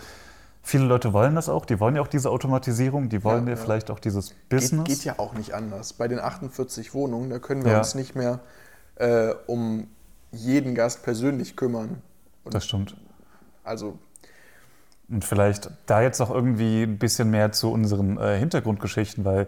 viele 0.62 0.86
Leute 0.86 1.14
wollen 1.14 1.36
das 1.36 1.50
auch. 1.50 1.66
Die 1.66 1.80
wollen 1.80 1.96
ja 1.96 2.02
auch 2.02 2.08
diese 2.08 2.30
Automatisierung, 2.30 3.10
die 3.10 3.24
wollen 3.24 3.46
Ja, 3.48 3.52
ja, 3.54 3.56
vielleicht 3.56 3.90
auch 3.92 4.00
dieses 4.00 4.30
Geht, 4.30 4.50
Business. 4.50 4.86
geht 4.86 5.04
ja 5.06 5.16
auch 5.18 5.34
nicht 5.34 5.54
anders. 5.54 5.94
Bei 5.94 6.08
den 6.08 6.20
48 6.20 6.94
Wohnungen, 6.94 7.30
da 7.30 7.40
können 7.40 7.64
wir 7.64 7.72
Ja. 7.74 7.78
uns 7.80 7.96
nicht 7.96 8.16
mehr 8.16 8.40
äh, 8.96 9.34
um 9.48 9.88
jeden 10.32 10.76
Gast 10.76 11.04
persönlich 11.04 11.56
kümmern. 11.56 12.02
Das 12.46 12.66
stimmt. 12.66 12.96
Also, 13.64 13.98
Und 15.10 15.26
vielleicht 15.26 15.72
da 15.88 16.02
jetzt 16.02 16.20
noch 16.20 16.30
irgendwie 16.30 16.84
ein 16.84 17.00
bisschen 17.00 17.30
mehr 17.32 17.52
zu 17.52 17.72
unseren 17.72 18.18
äh, 18.20 18.38
Hintergrundgeschichten, 18.38 19.26
weil 19.26 19.48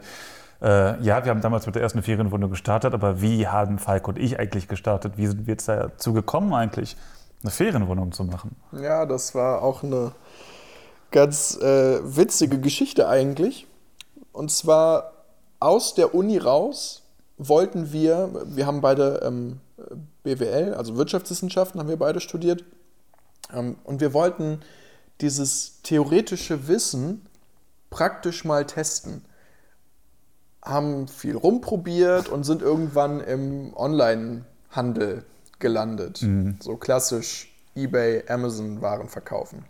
äh, 0.62 1.02
ja, 1.04 1.24
wir 1.26 1.32
haben 1.32 1.42
damals 1.42 1.66
mit 1.66 1.76
der 1.76 1.82
ersten 1.82 2.02
Ferienwohnung 2.04 2.50
gestartet, 2.50 2.94
aber 2.94 3.22
wie 3.22 3.48
haben 3.48 3.80
Falk 3.80 4.08
und 4.08 4.18
ich 4.20 4.40
eigentlich 4.40 4.68
gestartet? 4.68 5.14
Wie 5.18 5.28
sind 5.28 5.48
wir 5.48 5.54
jetzt 5.54 5.68
dazu 5.68 6.14
gekommen, 6.14 6.54
eigentlich 6.54 6.96
eine 7.44 7.52
Ferienwohnung 7.52 8.12
zu 8.12 8.24
machen? 8.24 8.56
ja, 8.72 9.06
das 9.06 9.34
war 9.36 9.62
auch 9.64 9.84
eine 9.84 10.12
ganz 11.12 11.58
äh, 11.58 12.00
witzige 12.04 12.60
Geschichte 12.60 13.08
eigentlich. 13.08 13.68
Und 14.32 14.52
zwar 14.52 15.14
aus 15.60 15.94
der 15.94 16.16
Uni 16.16 16.38
raus 16.38 17.04
wollten 17.38 17.92
wir, 17.92 18.30
wir 18.46 18.66
haben 18.66 18.82
beide 18.82 19.22
ähm, 19.24 19.60
BWL, 20.24 20.74
also 20.74 20.96
Wirtschaftswissenschaften 20.96 21.80
haben 21.80 21.90
wir 21.90 21.98
beide 21.98 22.20
studiert. 22.20 22.64
Ähm, 23.54 23.76
und 23.84 24.02
wir 24.02 24.14
wollten 24.14 24.62
dieses 25.20 25.82
theoretische 25.84 26.68
Wissen 26.68 27.26
praktisch 27.90 28.46
mal 28.46 28.66
testen. 28.66 29.26
Haben 30.64 31.08
viel 31.08 31.36
rumprobiert 31.36 32.30
und 32.30 32.44
sind 32.44 32.62
irgendwann 32.62 33.20
im 33.20 33.74
Online-Handel 33.76 35.26
gelandet. 35.60 36.20
So 36.62 36.78
klassisch 36.78 37.52
eBay, 37.76 38.24
Amazon 38.28 38.82
Waren 38.82 39.10
verkaufen. 39.10 39.66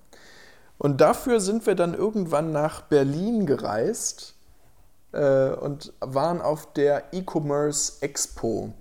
Und 0.81 1.00
dafür 1.00 1.39
sind 1.39 1.67
wir 1.67 1.75
dann 1.75 1.93
irgendwann 1.93 2.51
nach 2.51 2.81
Berlin 2.81 3.45
gereist 3.45 4.33
äh, 5.11 5.51
und 5.51 5.93
waren 6.00 6.41
auf 6.41 6.73
der 6.73 7.13
E-Commerce 7.13 8.01
Expo. 8.01 8.73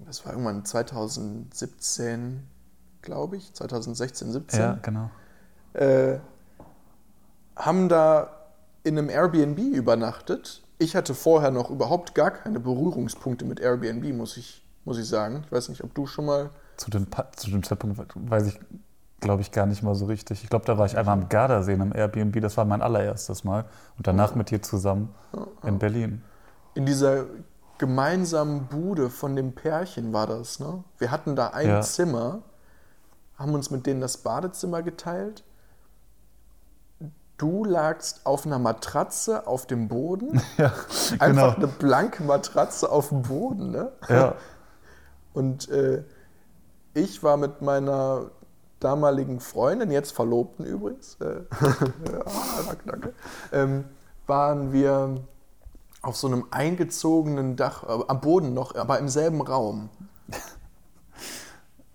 Das 0.00 0.26
war 0.26 0.32
irgendwann 0.32 0.66
2017, 0.66 2.46
glaube 3.00 3.38
ich, 3.38 3.54
2016, 3.54 4.32
17 4.32 4.60
Ja, 4.60 4.78
genau. 4.82 5.08
äh, 5.72 6.18
haben 7.56 7.88
da 7.88 8.32
in 8.82 8.98
einem 8.98 9.08
Airbnb 9.08 9.58
übernachtet. 9.58 10.62
Ich 10.76 10.94
hatte 10.94 11.14
vorher 11.14 11.52
noch 11.52 11.70
überhaupt 11.70 12.14
gar 12.14 12.32
keine 12.32 12.60
Berührungspunkte 12.60 13.46
mit 13.46 13.60
Airbnb, 13.60 14.04
muss 14.14 14.36
ich, 14.36 14.62
muss 14.84 14.98
ich 14.98 15.08
sagen. 15.08 15.44
Ich 15.46 15.52
weiß 15.52 15.70
nicht, 15.70 15.82
ob 15.82 15.94
du 15.94 16.06
schon 16.06 16.26
mal. 16.26 16.50
Zu 16.76 16.90
dem, 16.90 17.06
zu 17.34 17.50
dem 17.50 17.62
Zeitpunkt 17.62 17.98
weiß 17.98 18.48
ich, 18.48 18.60
glaube 19.26 19.42
ich, 19.42 19.50
gar 19.50 19.66
nicht 19.66 19.82
mal 19.82 19.94
so 19.96 20.06
richtig. 20.06 20.44
Ich 20.44 20.48
glaube, 20.48 20.64
da 20.64 20.78
war 20.78 20.86
ich 20.86 20.96
einmal 20.96 21.14
am 21.18 21.28
Gardasee 21.28 21.74
am 21.74 21.92
Airbnb. 21.92 22.40
Das 22.40 22.56
war 22.56 22.64
mein 22.64 22.80
allererstes 22.80 23.42
Mal. 23.42 23.64
Und 23.98 24.06
danach 24.06 24.34
mit 24.36 24.50
dir 24.50 24.62
zusammen 24.62 25.12
in 25.64 25.78
Berlin. 25.80 26.22
In 26.74 26.86
dieser 26.86 27.24
gemeinsamen 27.78 28.66
Bude 28.66 29.10
von 29.10 29.34
dem 29.34 29.52
Pärchen 29.52 30.12
war 30.12 30.28
das, 30.28 30.60
ne? 30.60 30.84
Wir 30.98 31.10
hatten 31.10 31.34
da 31.34 31.48
ein 31.48 31.68
Ja. 31.68 31.80
Zimmer, 31.80 32.42
haben 33.36 33.52
uns 33.52 33.70
mit 33.70 33.84
denen 33.84 34.00
das 34.00 34.18
Badezimmer 34.18 34.82
geteilt. 34.82 35.42
Du 37.36 37.64
lagst 37.64 38.24
auf 38.24 38.46
einer 38.46 38.58
Matratze 38.60 39.46
auf 39.46 39.66
dem 39.66 39.88
Boden. 39.88 40.40
Ja, 40.56 40.72
Einfach 41.18 41.26
genau. 41.26 41.48
eine 41.50 41.66
blanke 41.66 42.22
Matratze 42.22 42.90
auf 42.90 43.08
dem 43.10 43.22
Boden, 43.22 43.72
ne? 43.72 43.90
Ja, 44.08 44.34
Und 45.34 45.68
äh, 45.68 46.02
ich 46.94 47.22
war 47.22 47.36
mit 47.36 47.60
meiner 47.60 48.30
damaligen 48.86 49.40
Freundin, 49.40 49.90
jetzt 49.90 50.12
Verlobten 50.12 50.64
übrigens, 50.64 51.16
äh, 51.20 51.24
ja, 52.12 52.24
danke, 52.66 52.84
danke, 52.86 53.12
ähm, 53.52 53.84
waren 54.26 54.72
wir 54.72 55.22
auf 56.02 56.16
so 56.16 56.28
einem 56.28 56.44
eingezogenen 56.52 57.56
Dach, 57.56 57.82
äh, 57.82 58.04
am 58.08 58.20
Boden 58.20 58.54
noch, 58.54 58.74
aber 58.76 58.98
im 59.00 59.08
selben 59.08 59.40
Raum. 59.40 59.88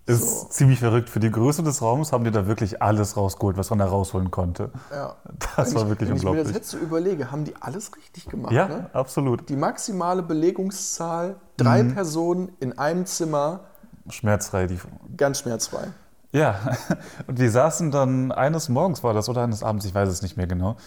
ist 0.06 0.42
So. 0.42 0.48
ziemlich 0.50 0.80
verrückt. 0.80 1.10
Für 1.10 1.20
die 1.22 1.32
Größe 1.32 1.64
des 1.64 1.82
Raums 1.82 2.12
haben 2.12 2.24
die 2.26 2.32
da 2.32 2.46
wirklich 2.48 2.82
alles 2.82 3.16
rausgeholt, 3.16 3.56
was 3.58 3.70
man 3.70 3.80
da 3.80 3.86
rausholen 3.86 4.30
konnte. 4.32 4.72
Ja. 4.92 5.16
Das 5.56 5.74
war 5.76 5.88
wirklich 5.88 6.10
Wenn 6.10 6.18
ich 6.18 6.24
mir 6.24 6.30
unglaublich. 6.32 6.54
das 6.54 6.54
jetzt 6.64 6.70
so 6.72 6.78
überlege, 6.78 7.32
haben 7.32 7.46
die 7.46 7.56
alles 7.62 7.92
richtig 7.96 8.26
gemacht. 8.28 8.52
Ja, 8.52 8.68
Ne? 8.68 8.90
absolut. 8.94 9.48
Die 9.48 9.56
maximale 9.56 10.24
Belegungszahl, 10.24 11.36
drei 11.56 11.84
Mhm. 11.84 11.94
Personen 11.94 12.52
in 12.60 12.78
einem 12.78 13.06
Zimmer, 13.06 13.62
Schmerzfrei. 14.10 14.66
Die 14.68 14.80
ganz 15.16 15.40
schmerzfrei. 15.40 15.88
Ja, 16.32 16.56
und 17.28 17.40
wir 17.40 17.52
saßen 17.52 17.92
dann 17.92 18.32
eines 18.32 18.70
Morgens 18.70 19.04
war 19.04 19.14
das 19.14 19.30
oder 19.30 19.44
eines 19.44 19.64
Abends, 19.64 19.86
ich 19.86 19.94
weiß 19.94 20.10
es 20.10 20.22
nicht 20.22 20.38
mehr 20.38 20.48
genau. 20.48 20.78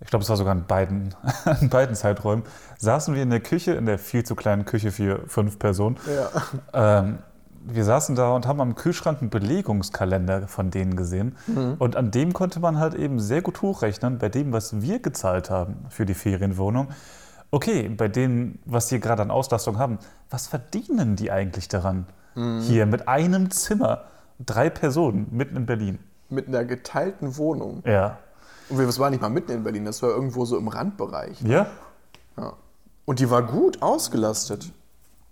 Ich 0.00 0.10
glaube, 0.10 0.22
es 0.22 0.28
war 0.28 0.36
sogar 0.36 0.54
in 0.54 0.64
beiden, 0.64 1.14
in 1.60 1.68
beiden 1.68 1.96
Zeiträumen. 1.96 2.44
Saßen 2.78 3.14
wir 3.14 3.22
in 3.22 3.30
der 3.30 3.40
Küche, 3.40 3.72
in 3.72 3.86
der 3.86 3.98
viel 3.98 4.24
zu 4.24 4.36
kleinen 4.36 4.64
Küche 4.64 4.92
für 4.92 5.22
fünf 5.26 5.58
Personen. 5.58 5.96
Ja. 6.72 6.98
Ähm, 7.00 7.18
wir 7.70 7.84
saßen 7.84 8.14
da 8.14 8.30
und 8.34 8.46
haben 8.46 8.60
am 8.60 8.76
Kühlschrank 8.76 9.20
einen 9.20 9.30
Belegungskalender 9.30 10.48
von 10.48 10.70
denen 10.70 10.96
gesehen. 10.96 11.36
Und 11.78 11.96
an 11.96 12.10
dem 12.10 12.32
konnte 12.32 12.60
man 12.60 12.78
halt 12.78 12.94
eben 12.94 13.20
sehr 13.20 13.42
gut 13.42 13.60
hochrechnen, 13.60 14.18
bei 14.18 14.28
dem, 14.30 14.52
was 14.52 14.80
wir 14.80 15.00
gezahlt 15.00 15.50
haben 15.50 15.84
für 15.90 16.06
die 16.06 16.14
Ferienwohnung. 16.14 16.88
Okay, 17.50 17.88
bei 17.88 18.08
dem, 18.08 18.58
was 18.64 18.86
die 18.86 19.00
gerade 19.00 19.20
an 19.20 19.30
Auslastung 19.30 19.78
haben, 19.78 19.98
was 20.30 20.46
verdienen 20.46 21.16
die 21.16 21.30
eigentlich 21.30 21.68
daran? 21.68 22.06
Hier 22.60 22.86
mit 22.86 23.08
einem 23.08 23.50
Zimmer, 23.50 24.04
drei 24.44 24.70
Personen 24.70 25.28
mitten 25.30 25.56
in 25.56 25.66
Berlin. 25.66 25.98
Mit 26.28 26.48
einer 26.48 26.64
geteilten 26.64 27.36
Wohnung. 27.36 27.82
Ja. 27.86 28.18
Und 28.68 28.78
wir- 28.78 28.86
das 28.86 28.98
war 28.98 29.10
nicht 29.10 29.20
mal 29.22 29.30
mitten 29.30 29.52
in 29.52 29.62
Berlin, 29.64 29.84
das 29.84 30.02
war 30.02 30.10
irgendwo 30.10 30.44
so 30.44 30.56
im 30.58 30.68
Randbereich. 30.68 31.40
Ja? 31.42 31.66
Ja. 32.36 32.52
Und 33.06 33.20
die 33.20 33.30
war 33.30 33.42
gut 33.42 33.80
ausgelastet. 33.82 34.70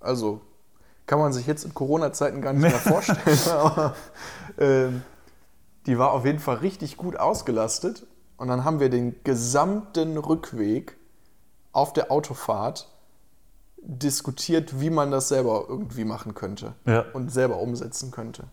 Also 0.00 0.40
kann 1.06 1.18
man 1.18 1.32
sich 1.32 1.46
jetzt 1.46 1.64
in 1.64 1.74
Corona-Zeiten 1.74 2.40
gar 2.40 2.52
nicht 2.52 2.62
mehr 2.62 2.70
vorstellen. 2.72 3.38
Aber 3.50 3.94
ähm, 4.58 5.02
die 5.86 5.98
war 5.98 6.12
auf 6.12 6.24
jeden 6.24 6.38
Fall 6.40 6.56
richtig 6.56 6.96
gut 6.96 7.16
ausgelastet. 7.16 8.06
Und 8.38 8.48
dann 8.48 8.64
haben 8.64 8.80
wir 8.80 8.88
den 8.90 9.14
gesamten 9.24 10.16
Rückweg 10.18 10.96
auf 11.72 11.92
der 11.92 12.10
Autofahrt 12.10 12.88
diskutiert, 13.78 14.80
wie 14.80 14.90
man 14.90 15.10
das 15.10 15.28
selber 15.28 15.64
irgendwie 15.68 16.04
machen 16.04 16.34
könnte 16.34 16.72
Ja. 16.86 17.04
und 17.12 17.30
selber 17.30 17.58
umsetzen 17.58 18.10
könnte. 18.10 18.44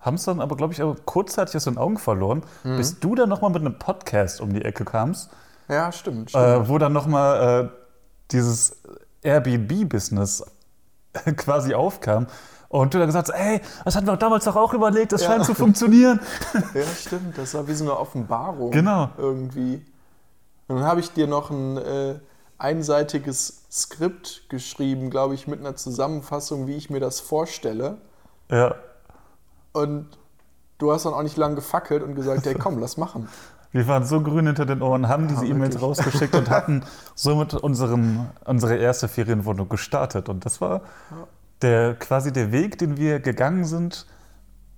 Haben 0.00 0.14
es 0.16 0.24
dann 0.24 0.40
aber, 0.40 0.56
glaube 0.56 0.72
ich, 0.72 0.82
auch 0.82 0.96
kurzzeitig 1.04 1.56
aus 1.56 1.64
den 1.64 1.76
Augen 1.78 1.98
verloren, 1.98 2.42
Mhm. 2.64 2.76
bis 2.76 3.00
du 3.00 3.14
dann 3.14 3.28
nochmal 3.28 3.50
mit 3.50 3.60
einem 3.60 3.78
Podcast 3.78 4.40
um 4.40 4.52
die 4.52 4.62
Ecke 4.64 4.84
kamst. 4.84 5.30
Ja, 5.68 5.92
stimmt. 5.92 6.30
stimmt. 6.30 6.44
äh, 6.44 6.68
wo 6.68 6.78
dann 6.78 6.92
nochmal 6.92 7.64
äh, 7.66 7.68
dieses 8.32 8.76
Airbnb-Business 9.22 10.44
quasi 11.36 11.74
aufkam. 11.74 12.26
Und 12.68 12.94
du 12.94 12.98
dann 12.98 13.08
gesagt 13.08 13.28
hast, 13.28 13.34
ey, 13.36 13.60
das 13.84 13.96
hatten 13.96 14.06
wir 14.06 14.16
damals 14.16 14.44
doch 14.44 14.54
auch 14.54 14.72
überlegt, 14.74 15.10
das 15.12 15.22
Ja. 15.22 15.30
scheint 15.30 15.44
zu 15.44 15.54
funktionieren. 15.54 16.20
Ja, 16.74 16.86
stimmt. 16.86 17.36
Das 17.36 17.52
war 17.54 17.66
wie 17.66 17.74
so 17.74 17.84
eine 17.84 17.98
Offenbarung. 17.98 18.70
Genau. 18.70 19.10
Irgendwie. 19.18 19.84
Und 20.68 20.76
dann 20.76 20.84
habe 20.84 21.00
ich 21.00 21.12
dir 21.12 21.26
noch 21.26 21.50
ein 21.50 21.76
äh, 21.78 22.14
einseitiges 22.58 23.64
Skript 23.72 24.44
geschrieben, 24.48 25.10
glaube 25.10 25.34
ich, 25.34 25.48
mit 25.48 25.58
einer 25.60 25.74
Zusammenfassung, 25.74 26.68
wie 26.68 26.76
ich 26.76 26.90
mir 26.90 27.00
das 27.00 27.18
vorstelle. 27.20 27.98
ja, 28.50 28.74
Und 29.72 30.06
du 30.78 30.92
hast 30.92 31.04
dann 31.04 31.14
auch 31.14 31.22
nicht 31.22 31.36
lange 31.36 31.56
gefackelt 31.56 32.02
und 32.02 32.14
gesagt, 32.14 32.46
hey, 32.46 32.54
komm, 32.54 32.78
lass 32.78 32.96
machen. 32.96 33.28
wir 33.72 33.86
waren 33.86 34.04
so 34.04 34.20
grün 34.20 34.46
hinter 34.46 34.66
den 34.66 34.82
Ohren, 34.82 35.08
haben 35.08 35.28
diese 35.28 35.44
Ja, 35.44 35.52
E-Mails 35.52 35.80
rausgeschickt 35.80 36.34
und 36.34 36.50
hatten 36.50 36.84
somit 37.14 37.54
unseren, 37.54 38.30
unsere 38.44 38.76
erste 38.76 39.08
Ferienwohnung 39.08 39.68
gestartet. 39.68 40.28
Und 40.28 40.44
das 40.44 40.60
war 40.60 40.82
der, 41.62 41.94
quasi 41.94 42.32
der 42.32 42.52
Weg, 42.52 42.78
den 42.78 42.96
wir 42.96 43.20
gegangen 43.20 43.64
sind, 43.64 44.06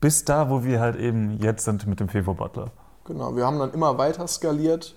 bis 0.00 0.25
da, 0.25 0.50
wo 0.50 0.64
wir 0.64 0.80
halt 0.80 0.96
eben 0.96 1.38
jetzt 1.38 1.64
sind 1.64 1.87
mit 1.87 2.00
dem 2.00 2.08
Fevo 2.08 2.34
Butler. 2.34 2.70
Genau, 3.04 3.34
wir 3.37 3.46
haben 3.46 3.58
dann 3.58 3.72
immer 3.72 3.99
weiter 3.99 4.26
skaliert. 4.26 4.96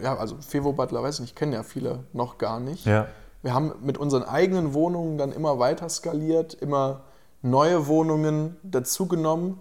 Ja, 0.00 0.16
also 0.16 0.36
Fevo 0.40 0.72
Butler, 0.72 1.02
weiß 1.02 1.20
nicht, 1.20 1.34
kennen 1.34 1.52
ja 1.52 1.62
viele 1.62 2.04
noch 2.12 2.38
gar 2.38 2.60
nicht. 2.60 2.86
Ja. 2.86 3.06
Wir 3.42 3.54
haben 3.54 3.72
mit 3.82 3.98
unseren 3.98 4.22
eigenen 4.22 4.74
Wohnungen 4.74 5.18
dann 5.18 5.32
immer 5.32 5.58
weiter 5.58 5.88
skaliert, 5.88 6.54
immer 6.54 7.00
neue 7.42 7.86
Wohnungen 7.86 8.56
dazugenommen, 8.62 9.58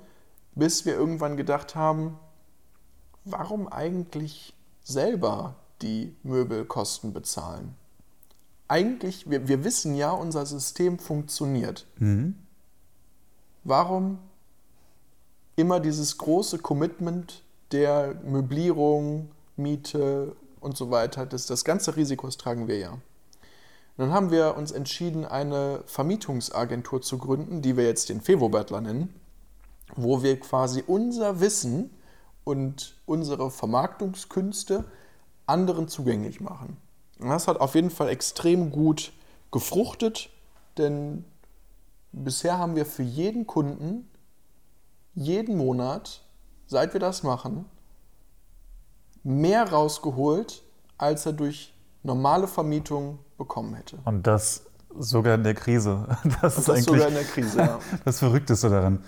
bis 0.55 0.85
wir 0.85 0.93
irgendwann 0.93 1.37
gedacht 1.37 1.75
haben, 1.75 2.17
warum 3.25 3.67
eigentlich 3.67 4.53
selber 4.83 5.55
die 5.81 6.15
Möbelkosten 6.23 7.13
bezahlen? 7.13 7.75
Eigentlich, 8.67 9.29
wir, 9.29 9.47
wir 9.47 9.63
wissen 9.63 9.95
ja, 9.95 10.11
unser 10.11 10.45
System 10.45 10.97
funktioniert. 10.99 11.85
Warum 13.63 14.19
immer 15.55 15.79
dieses 15.79 16.17
große 16.17 16.59
Commitment 16.59 17.43
der 17.71 18.15
Möblierung, 18.23 19.29
Miete 19.57 20.35
und 20.59 20.77
so 20.77 20.89
weiter, 20.91 21.25
das, 21.25 21.45
das 21.45 21.63
ganze 21.63 21.95
Risiko 21.95 22.27
das 22.27 22.37
tragen 22.37 22.67
wir 22.67 22.77
ja. 22.77 22.97
Dann 24.01 24.13
haben 24.13 24.31
wir 24.31 24.57
uns 24.57 24.71
entschieden, 24.71 25.25
eine 25.25 25.83
Vermietungsagentur 25.85 27.03
zu 27.03 27.19
gründen, 27.19 27.61
die 27.61 27.77
wir 27.77 27.83
jetzt 27.83 28.09
den 28.09 28.19
Fevo 28.19 28.49
Butler 28.49 28.81
nennen, 28.81 29.13
wo 29.95 30.23
wir 30.23 30.39
quasi 30.39 30.83
unser 30.87 31.39
Wissen 31.39 31.91
und 32.43 32.95
unsere 33.05 33.51
Vermarktungskünste 33.51 34.85
anderen 35.45 35.87
zugänglich 35.87 36.41
machen. 36.41 36.77
Und 37.19 37.29
das 37.29 37.47
hat 37.47 37.61
auf 37.61 37.75
jeden 37.75 37.91
Fall 37.91 38.09
extrem 38.09 38.71
gut 38.71 39.13
gefruchtet, 39.51 40.31
denn 40.79 41.23
bisher 42.11 42.57
haben 42.57 42.75
wir 42.75 42.87
für 42.87 43.03
jeden 43.03 43.45
Kunden 43.45 44.09
jeden 45.13 45.57
Monat, 45.57 46.23
seit 46.65 46.93
wir 46.93 46.99
das 46.99 47.21
machen, 47.21 47.65
mehr 49.21 49.71
rausgeholt, 49.71 50.63
als 50.97 51.27
er 51.27 51.33
durch 51.33 51.75
normale 52.01 52.47
Vermietung 52.47 53.19
bekommen 53.43 53.73
hätte. 53.75 53.97
Und 54.05 54.25
das 54.27 54.63
sogar 54.97 55.35
in 55.35 55.43
der 55.43 55.53
Krise. 55.53 56.05
Das 56.41 56.57
ist 56.57 56.67
Das 56.67 56.75
eigentlich 56.75 56.85
sogar 56.85 57.07
in 57.07 57.13
der 57.15 57.23
Krise. 57.23 57.57
Ja, 57.59 57.79
das 58.05 58.19
Verrückteste 58.19 58.69
daran. 58.69 58.99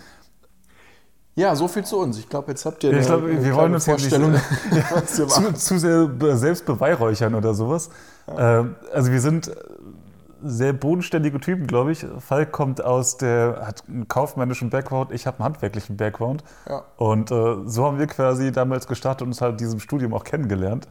ja 1.36 1.56
so 1.56 1.68
viel 1.68 1.84
zu 1.84 2.00
uns. 2.00 2.18
Ich 2.18 2.30
glaube, 2.30 2.52
jetzt 2.52 2.66
habt 2.66 2.84
ihr 2.84 2.92
Ich 2.92 2.98
eine, 2.98 3.06
glaube, 3.06 3.28
eine 3.28 3.44
wir 3.44 3.56
wollen 3.56 3.74
uns 3.74 3.88
nicht- 3.88 3.94
Vorstellung, 4.00 4.34
was 4.92 5.18
wir 5.20 5.28
zu, 5.28 5.54
zu 5.54 5.78
sehr 5.80 6.38
selbst 6.38 6.66
beweihräuchern 6.66 7.36
oder 7.36 7.54
sowas. 7.54 7.90
Ähm, 8.38 8.76
also 8.94 9.12
wir 9.12 9.20
sind 9.22 9.52
sehr 10.46 10.74
bodenständige 10.74 11.40
Typen, 11.40 11.68
glaube 11.68 11.94
ich. 11.94 12.06
Falk 12.20 12.52
kommt 12.52 12.84
aus 12.84 13.16
der, 13.18 13.64
hat 13.66 13.84
einen 13.88 14.08
kaufmännischen 14.10 14.70
Background, 14.70 15.12
ich 15.14 15.26
habe 15.26 15.38
einen 15.40 15.46
handwerklichen 15.46 15.96
Background. 15.96 16.44
Ja. 16.68 16.84
Und 16.98 17.32
äh, 17.32 17.56
so 17.66 17.86
haben 17.86 17.98
wir 17.98 18.08
quasi 18.08 18.52
damals 18.52 18.88
gestartet 18.88 19.22
und 19.22 19.30
uns 19.30 19.42
halt 19.42 19.60
diesem 19.62 19.80
Studium 19.80 20.14
auch 20.14 20.24
kennengelernt. 20.26 20.88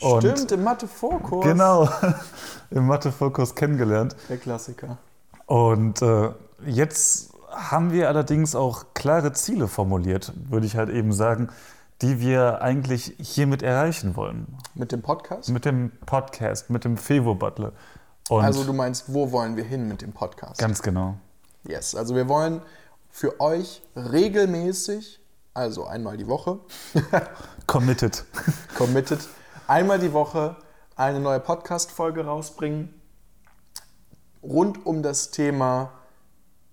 Und 0.00 0.22
Stimmt, 0.22 0.52
im 0.52 0.64
Mathe-Vorkurs. 0.64 1.44
Genau, 1.44 1.88
im 2.70 2.86
Mathe-Fokus 2.86 3.54
kennengelernt. 3.54 4.16
Der 4.28 4.38
Klassiker. 4.38 4.98
Und 5.46 6.00
äh, 6.02 6.30
jetzt 6.66 7.32
haben 7.50 7.92
wir 7.92 8.08
allerdings 8.08 8.54
auch 8.54 8.86
klare 8.94 9.32
Ziele 9.32 9.68
formuliert, 9.68 10.32
würde 10.48 10.66
ich 10.66 10.76
halt 10.76 10.88
eben 10.88 11.12
sagen, 11.12 11.48
die 12.02 12.20
wir 12.20 12.62
eigentlich 12.62 13.14
hiermit 13.18 13.62
erreichen 13.62 14.16
wollen. 14.16 14.46
Mit 14.74 14.92
dem 14.92 15.02
Podcast? 15.02 15.50
Mit 15.50 15.64
dem 15.64 15.90
Podcast, 16.06 16.70
mit 16.70 16.84
dem 16.84 16.96
Fevo 16.96 17.34
Butler. 17.34 17.72
Und 18.30 18.44
Also 18.44 18.64
du 18.64 18.72
meinst, 18.72 19.12
wo 19.12 19.32
wollen 19.32 19.56
wir 19.56 19.64
hin 19.64 19.88
mit 19.88 20.00
dem 20.02 20.12
Podcast? 20.12 20.58
ganz 20.58 20.80
genau. 20.82 21.16
Yes, 21.64 21.94
also 21.94 22.14
wir 22.14 22.28
wollen 22.28 22.62
für 23.10 23.38
euch 23.40 23.82
regelmäßig, 23.96 25.20
also 25.52 25.84
einmal 25.84 26.16
die 26.16 26.26
Woche, 26.28 26.58
Committed. 27.66 28.24
committed, 28.78 29.18
einmal 29.70 30.00
die 30.00 30.12
Woche 30.12 30.56
eine 30.96 31.20
neue 31.20 31.38
Podcast-Folge 31.38 32.24
rausbringen 32.24 32.92
rund 34.42 34.84
um 34.84 35.02
das 35.04 35.30
Thema 35.30 35.92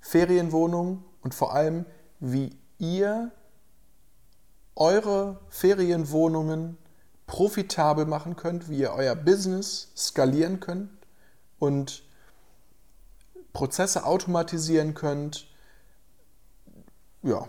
Ferienwohnung 0.01 1.03
und 1.21 1.35
vor 1.35 1.53
allem, 1.53 1.85
wie 2.19 2.57
ihr 2.79 3.31
eure 4.75 5.39
Ferienwohnungen 5.49 6.77
profitabel 7.27 8.05
machen 8.07 8.35
könnt, 8.35 8.67
wie 8.67 8.79
ihr 8.79 8.93
euer 8.93 9.15
Business 9.15 9.91
skalieren 9.95 10.59
könnt 10.59 10.89
und 11.59 12.01
Prozesse 13.53 14.05
automatisieren 14.05 14.95
könnt. 14.95 15.47
Ja, 17.21 17.47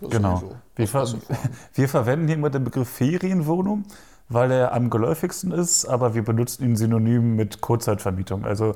das 0.00 0.10
Genau. 0.10 0.34
ist 0.36 0.40
so. 0.40 0.56
Wir, 0.76 0.88
ver 0.88 1.06
wir 1.74 1.88
verwenden 1.88 2.28
hier 2.28 2.36
immer 2.36 2.50
den 2.50 2.64
Begriff 2.64 2.88
Ferienwohnung, 2.88 3.84
weil 4.28 4.50
er 4.50 4.72
am 4.72 4.90
geläufigsten 4.90 5.52
ist, 5.52 5.86
aber 5.86 6.14
wir 6.14 6.24
benutzen 6.24 6.64
ihn 6.64 6.76
synonym 6.76 7.36
mit 7.36 7.60
Kurzzeitvermietung. 7.60 8.44
Also 8.44 8.74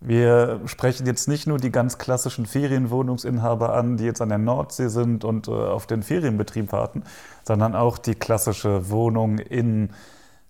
wir 0.00 0.60
sprechen 0.66 1.06
jetzt 1.06 1.26
nicht 1.26 1.46
nur 1.46 1.58
die 1.58 1.72
ganz 1.72 1.98
klassischen 1.98 2.46
Ferienwohnungsinhaber 2.46 3.74
an, 3.74 3.96
die 3.96 4.04
jetzt 4.04 4.20
an 4.20 4.28
der 4.28 4.38
Nordsee 4.38 4.88
sind 4.88 5.24
und 5.24 5.48
äh, 5.48 5.50
auf 5.50 5.86
den 5.86 6.02
Ferienbetrieb 6.02 6.70
warten, 6.72 7.02
sondern 7.42 7.74
auch 7.74 7.98
die 7.98 8.14
klassische 8.14 8.90
Wohnung 8.90 9.38
in, 9.38 9.90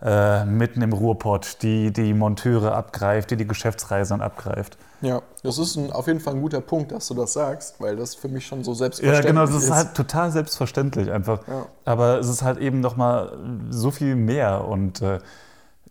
äh, 0.03 0.45
mitten 0.45 0.83
im 0.83 0.93
Ruhrpott, 0.93 1.63
die 1.63 1.93
die 1.93 2.13
Monteure 2.13 2.75
abgreift, 2.75 3.31
die 3.31 3.37
die 3.37 3.47
Geschäftsreisenden 3.47 4.23
abgreift. 4.23 4.77
Ja, 5.01 5.23
das 5.45 5.59
ist 5.59 5.77
ein, 5.77 5.93
auf 5.93 6.07
jeden 6.09 6.19
Fall 6.21 6.35
ein 6.35 6.43
guter 6.43 6.61
Punkt, 6.61 6.91
dass 6.91 7.07
du 7.09 7.15
das 7.15 7.33
sagst, 7.33 7.81
weil 7.81 7.95
das 7.97 8.15
für 8.17 8.29
mich 8.29 8.47
schon 8.47 8.65
so 8.65 8.73
Ja, 8.73 8.77
selbstverständlich 8.79 9.27
genau, 9.27 9.47
das 9.47 9.55
ist 9.55 9.65
ist. 9.65 9.71
halt 9.71 9.95
total 9.95 10.31
selbstverständlich 10.33 11.11
einfach. 11.13 11.47
Ja. 11.47 11.67
Aber 11.85 12.19
es 12.19 12.29
ist 12.29 12.43
halt 12.43 12.59
eben 12.59 12.81
nochmal 12.81 13.39
so 13.71 13.91
viel 13.93 14.17
mehr. 14.17 14.65
Und 14.67 15.01
äh, 15.03 15.21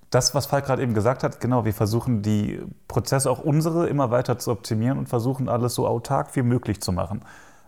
das, 0.10 0.36
was 0.36 0.46
Falk 0.46 0.66
gerade 0.66 0.82
eben 0.82 0.94
gesagt 0.94 1.24
hat, 1.24 1.40
genau, 1.40 1.64
wir 1.64 1.74
versuchen 1.74 2.22
die 2.22 2.62
Prozesse, 2.90 3.32
auch 3.32 3.40
unsere, 3.40 3.88
immer 3.88 4.12
weiter 4.12 4.40
zu 4.40 4.52
optimieren 4.52 4.98
und 4.98 5.08
versuchen 5.08 5.48
alles 5.48 5.74
so 5.76 5.88
autark 5.88 6.36
wie 6.36 6.42
möglich 6.44 6.82
zu 6.82 6.92
machen. 6.92 7.22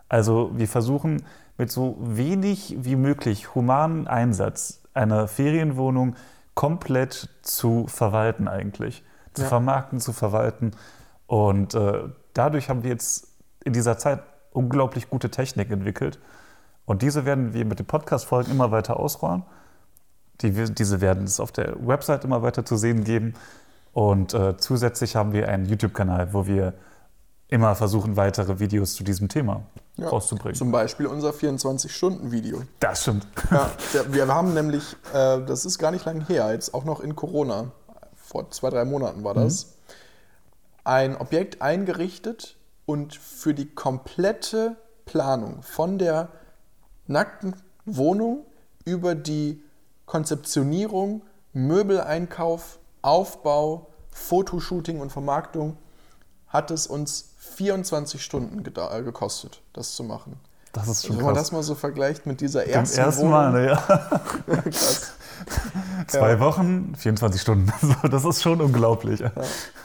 Also 0.10 0.52
wir 0.56 0.68
versuchen 0.68 1.24
mit 1.58 1.72
so 1.72 1.96
wenig 2.00 2.76
wie 2.80 2.96
möglich 2.96 3.56
humanen 3.56 4.08
Einsatz 4.08 4.82
eine 4.94 5.28
Ferienwohnung 5.28 6.16
komplett 6.54 7.30
zu 7.44 7.86
verwalten 7.88 8.48
eigentlich. 8.50 9.04
Zu 9.34 9.44
Ja. 9.44 9.48
vermarkten, 9.50 10.00
zu 10.02 10.12
verwalten. 10.12 10.72
Und 11.30 11.76
äh, 11.76 12.10
dadurch 12.34 12.70
haben 12.70 12.82
wir 12.82 12.90
jetzt 12.90 13.28
in 13.64 13.72
dieser 13.72 14.00
Zeit 14.00 14.24
unglaublich 14.52 15.12
gute 15.12 15.30
Technik 15.30 15.70
entwickelt. 15.70 16.18
Und 16.86 17.04
diese 17.04 17.24
werden 17.24 17.54
wir 17.54 17.66
mit 17.66 17.78
den 17.78 17.86
Podcast-Folgen 17.86 18.50
immer 18.52 18.72
weiter 18.72 19.00
ausrollen. 19.00 19.44
Die, 20.42 20.50
diese 20.52 21.02
werden 21.02 21.26
es 21.26 21.40
auf 21.40 21.52
der 21.52 21.76
Website 21.88 22.26
immer 22.26 22.42
weiter 22.42 22.66
zu 22.66 22.78
sehen 22.78 23.04
geben. 23.04 23.36
Und 23.94 24.34
äh, 24.34 24.58
zusätzlich 24.58 25.16
haben 25.16 25.32
wir 25.32 25.50
einen 25.50 25.66
YouTube-Kanal, 25.66 26.34
wo 26.34 26.48
wir 26.48 26.74
immer 27.48 27.76
versuchen, 27.76 28.18
weitere 28.18 28.58
Videos 28.58 28.96
zu 28.96 29.04
diesem 29.04 29.30
Thema 29.30 29.62
Ja, 29.98 30.10
rauszubringen. 30.10 30.56
Zum 30.56 30.72
Beispiel 30.72 31.06
unser 31.06 31.30
24-Stunden-Video. 31.30 32.64
das 32.80 33.04
stimmt. 33.04 33.28
Ja, 33.52 33.70
wir 34.10 34.28
haben 34.28 34.56
nämlich, 34.56 34.96
äh, 35.14 35.46
das 35.46 35.64
ist 35.64 35.78
gar 35.78 35.92
nicht 35.92 36.06
lang 36.06 36.26
her, 36.26 36.52
jetzt 36.54 36.74
auch 36.74 36.86
noch 36.86 37.02
in 37.02 37.16
Corona, 37.16 37.72
vor 38.16 38.50
zwei, 38.50 38.72
drei 38.72 38.84
Monaten 38.86 39.24
war 39.24 39.36
das, 39.36 39.76
ein 40.84 41.18
Objekt 41.18 41.62
eingerichtet 41.62 42.58
und 42.86 43.16
für 43.16 43.54
die 43.54 43.70
komplette 43.70 44.76
Planung 45.06 45.62
von 45.62 45.98
der 45.98 46.30
nackten 47.08 47.56
Wohnung 47.86 48.46
über 48.86 49.16
die 49.16 49.64
Konzeptionierung, 50.06 51.24
Möbeleinkauf, 51.54 52.80
Aufbau, 53.02 53.88
Fotoshooting 54.12 55.00
und 55.00 55.12
Vermarktung 55.12 55.78
hat 56.48 56.72
es 56.72 56.88
uns 56.88 57.30
24 57.38 58.24
Stunden 58.24 58.64
äh, 58.66 59.04
gekostet, 59.04 59.62
das 59.74 59.96
zu 59.96 60.04
machen. 60.04 60.40
Das 60.74 60.88
ist 60.88 61.06
schon 61.06 61.18
Wenn 61.18 61.26
man 61.26 61.34
krass. 61.34 61.46
das 61.46 61.52
mal 61.52 61.64
so 61.64 61.76
vergleicht 61.76 62.26
mit 62.26 62.42
dieser 62.42 62.68
ersten, 62.68 63.00
ersten 63.00 63.22
Wohnung, 63.22 63.34
Mal, 63.34 63.52
ne, 63.52 63.68
ja. 63.68 63.78
krass. 64.62 65.14
Zwei 66.12 66.40
Wochen, 66.40 66.96
24 66.96 67.42
Stunden. 67.42 67.72
Das 68.10 68.26
ist 68.26 68.42
schon 68.42 68.62
unglaublich. 68.62 69.20
Ja. 69.20 69.32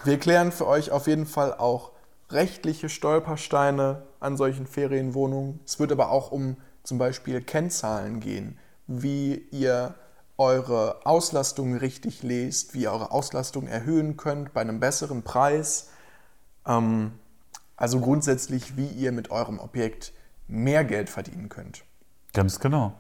Wir 0.05 0.19
klären 0.19 0.53
für 0.53 0.67
euch 0.67 0.91
auf 0.91 1.07
jeden 1.07 1.27
Fall 1.27 1.55
auch 1.55 1.93
rechtliche 2.31 2.89
Stolpersteine 2.89 4.03
an 4.21 4.37
solchen 4.37 4.67
Ferienwohnungen. 4.67 5.61
Es 5.65 5.79
wird 5.79 5.93
aber 5.93 6.11
auch 6.11 6.33
um 6.33 6.57
zum 6.83 6.99
Beispiel 6.99 7.41
Kennzahlen 7.41 8.21
gehen, 8.21 8.59
wie 8.87 9.47
ihr 9.51 9.95
eure 10.37 11.07
Auslastung 11.07 11.77
richtig 11.77 12.23
lest, 12.23 12.75
wie 12.75 12.83
ihr 12.83 12.93
eure 12.93 13.13
Auslastung 13.13 13.67
erhöhen 13.67 14.17
könnt 14.17 14.53
bei 14.53 14.61
einem 14.61 14.81
besseren 14.81 15.23
Preis. 15.23 15.91
Ähm, 16.67 17.13
also 17.77 18.01
grundsätzlich, 18.01 18.77
wie 18.77 18.87
ihr 18.87 19.13
mit 19.13 19.31
eurem 19.31 19.59
Objekt 19.59 20.13
mehr 20.47 20.85
Geld 20.85 21.09
verdienen 21.11 21.49
könnt. 21.49 21.85
Ganz 22.33 22.61
genau. 22.61 22.95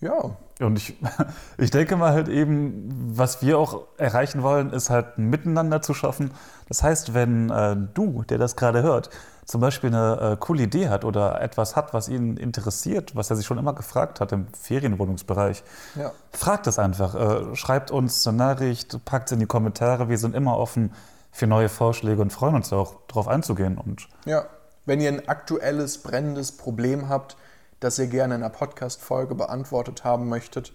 Ja, 0.00 0.36
Und 0.60 0.76
ich, 0.76 0.96
ich 1.58 1.70
denke 1.70 1.96
mal 1.96 2.12
halt 2.12 2.28
eben, 2.28 2.88
was 3.16 3.42
wir 3.42 3.58
auch 3.58 3.86
erreichen 3.96 4.42
wollen, 4.42 4.72
ist 4.72 4.90
halt 4.90 5.18
ein 5.18 5.30
Miteinander 5.30 5.82
zu 5.82 5.94
schaffen. 5.94 6.32
Das 6.68 6.82
heißt, 6.82 7.14
wenn 7.14 7.50
äh, 7.50 7.76
du, 7.94 8.24
der 8.24 8.38
das 8.38 8.56
gerade 8.56 8.82
hört, 8.82 9.10
zum 9.44 9.62
Beispiel 9.62 9.88
eine 9.88 10.32
äh, 10.32 10.36
coole 10.38 10.64
Idee 10.64 10.90
hat 10.90 11.04
oder 11.04 11.40
etwas 11.40 11.74
hat, 11.74 11.94
was 11.94 12.08
ihn 12.08 12.36
interessiert, 12.36 13.16
was 13.16 13.30
er 13.30 13.36
sich 13.36 13.46
schon 13.46 13.56
immer 13.56 13.72
gefragt 13.72 14.20
hat 14.20 14.32
im 14.32 14.46
Ferienwohnungsbereich, 14.52 15.62
ja. 15.94 16.12
fragt 16.32 16.66
es 16.66 16.78
einfach. 16.78 17.14
Äh, 17.14 17.56
schreibt 17.56 17.90
uns 17.90 18.26
eine 18.26 18.36
Nachricht, 18.36 19.02
packt 19.06 19.28
es 19.28 19.32
in 19.32 19.38
die 19.38 19.46
Kommentare. 19.46 20.10
Wir 20.10 20.18
sind 20.18 20.34
immer 20.34 20.58
offen 20.58 20.92
für 21.32 21.46
neue 21.46 21.68
Vorschläge 21.68 22.20
und 22.20 22.30
freuen 22.30 22.56
uns 22.56 22.72
auch, 22.72 22.96
darauf 23.06 23.28
einzugehen. 23.28 23.78
Und 23.78 24.08
Ja, 24.26 24.46
wenn 24.84 25.00
ihr 25.00 25.08
ein 25.08 25.28
aktuelles, 25.28 25.98
brennendes 25.98 26.52
Problem 26.52 27.08
habt, 27.08 27.36
das 27.80 27.98
ihr 27.98 28.06
gerne 28.08 28.34
in 28.36 28.42
einer 28.42 28.50
Podcast-Folge 28.50 29.34
beantwortet 29.34 30.04
haben 30.04 30.28
möchtet, 30.28 30.72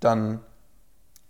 dann 0.00 0.40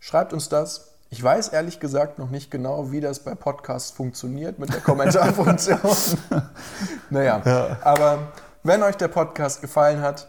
schreibt 0.00 0.32
uns 0.32 0.48
das. 0.48 0.90
Ich 1.10 1.22
weiß 1.22 1.48
ehrlich 1.48 1.78
gesagt 1.78 2.18
noch 2.18 2.30
nicht 2.30 2.50
genau, 2.50 2.90
wie 2.90 3.00
das 3.00 3.20
bei 3.20 3.34
Podcasts 3.34 3.90
funktioniert 3.92 4.58
mit 4.58 4.72
der 4.72 4.80
Kommentarfunktion. 4.80 5.78
naja, 7.10 7.40
Ja. 7.44 7.76
aber 7.82 8.32
wenn 8.64 8.82
euch 8.82 8.96
der 8.96 9.08
Podcast 9.08 9.60
gefallen 9.60 10.00
hat, 10.00 10.28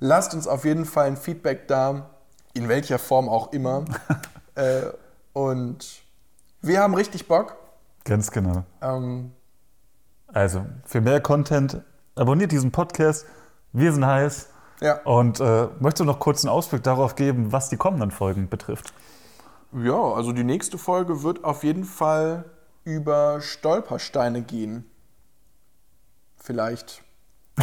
lasst 0.00 0.32
uns 0.34 0.46
auf 0.46 0.64
jeden 0.64 0.86
Fall 0.86 1.06
ein 1.08 1.16
Feedback 1.16 1.68
da, 1.68 2.10
in 2.54 2.68
welcher 2.68 2.98
Form 2.98 3.28
auch 3.28 3.52
immer. 3.52 3.84
äh, 4.54 4.82
und 5.34 6.02
wir 6.62 6.80
haben 6.80 6.94
richtig 6.94 7.28
Bock. 7.28 7.56
ganz 8.04 8.30
genau. 8.30 8.64
Ähm, 8.80 9.32
Also, 10.28 10.64
für 10.84 11.00
mehr 11.02 11.20
Content, 11.20 11.82
abonniert 12.14 12.52
diesen 12.52 12.72
Podcast. 12.72 13.26
Wir 13.72 13.92
sind 13.92 14.04
heiß. 14.06 14.48
ja. 14.80 15.00
Und 15.04 15.40
äh, 15.40 15.68
möchtest 15.80 16.00
du 16.00 16.04
noch 16.04 16.18
kurz 16.18 16.44
einen 16.44 16.52
Ausblick 16.52 16.82
darauf 16.82 17.14
geben, 17.14 17.52
was 17.52 17.68
die 17.68 17.76
kommenden 17.76 18.10
Folgen 18.10 18.48
betrifft? 18.48 18.92
Ja, 19.72 19.94
also 20.12 20.32
die 20.32 20.44
nächste 20.44 20.76
Folge 20.78 21.22
wird 21.22 21.44
auf 21.44 21.64
jeden 21.64 21.84
Fall 21.84 22.44
über 22.84 23.40
Stolpersteine 23.40 24.42
gehen. 24.42 24.84
Vielleicht. 26.36 27.02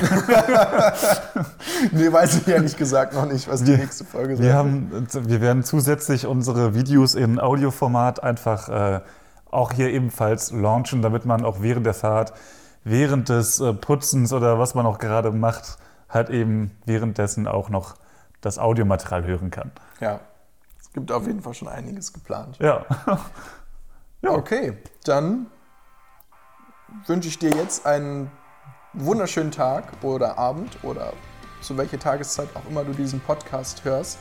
nee, 1.92 2.12
weiß 2.12 2.38
ich 2.38 2.48
ehrlich 2.48 2.78
gesagt 2.78 3.14
noch 3.14 3.26
nicht, 3.26 3.48
was 3.48 3.62
die 3.64 3.72
Wir- 3.72 3.78
nächste 3.78 4.06
Folge 4.06 4.36
sein 4.38 4.46
Wir, 4.46 4.50
wird. 4.54 5.14
haben, 5.14 5.30
wir 5.30 5.42
werden 5.42 5.64
zusätzlich 5.64 6.26
unsere 6.26 6.74
Videos 6.76 7.16
in 7.16 7.40
Audioformat 7.40 8.24
einfach 8.24 8.70
äh, 8.70 9.02
auch 9.52 9.72
hier 9.74 9.90
ebenfalls 9.92 10.52
launchen, 10.52 11.02
damit 11.02 11.26
man 11.26 11.44
auch 11.44 11.62
während 11.62 11.86
der 11.86 11.94
Fahrt, 11.96 12.34
während 12.84 13.30
des 13.30 13.60
äh, 13.60 13.74
Putzens 13.74 14.32
oder 14.32 14.60
was 14.60 14.76
man 14.76 14.86
auch 14.86 15.00
gerade 15.00 15.32
macht, 15.32 15.78
halt 16.10 16.30
eben 16.30 16.78
währenddessen 16.86 17.48
auch 17.48 17.70
noch 17.70 17.96
das 18.42 18.58
Audiomaterial 18.60 19.26
hören 19.26 19.52
kann. 19.52 19.72
Ja, 20.00 20.20
es 20.80 20.92
gibt 20.94 21.12
auf 21.12 21.28
jeden 21.28 21.42
Fall 21.42 21.54
schon 21.54 21.68
einiges 21.68 22.14
geplant. 22.14 22.58
Ja, 22.60 22.86
Ja. 24.22 24.32
Okay, 24.32 24.78
dann 25.06 25.48
wünsche 27.08 27.30
ich 27.30 27.40
dir 27.40 27.52
jetzt 27.52 27.86
einen 27.86 28.30
wunderschönen 28.94 29.52
Tag 29.52 29.86
oder 30.02 30.38
Abend 30.38 30.78
oder 30.84 31.14
zu 31.62 31.78
welcher 31.78 32.00
Tageszeit 32.00 32.50
auch 32.56 32.70
immer 32.70 32.84
du 32.84 32.92
diesen 32.92 33.22
Podcast 33.22 33.86
hörst. 33.86 34.20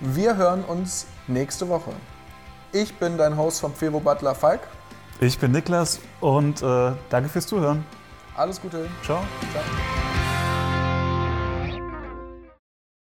Wir 0.00 0.36
hören 0.36 0.64
uns 0.64 1.06
nächste 1.28 1.68
Woche. 1.68 1.92
Ich 2.72 2.94
bin 2.98 3.16
dein 3.16 3.36
Host 3.38 3.60
vom 3.60 3.72
Fevo 3.74 4.00
Butler 4.00 4.34
Falk. 4.34 4.60
ich 5.20 5.38
bin 5.38 5.52
Niklas 5.52 6.00
und 6.20 6.62
äh, 6.62 6.92
danke 7.08 7.28
fürs 7.30 7.46
Zuhören. 7.46 7.84
Alles 8.36 8.60
Gute. 8.60 8.86
Ciao. 9.02 9.20
Ciao. 9.52 10.07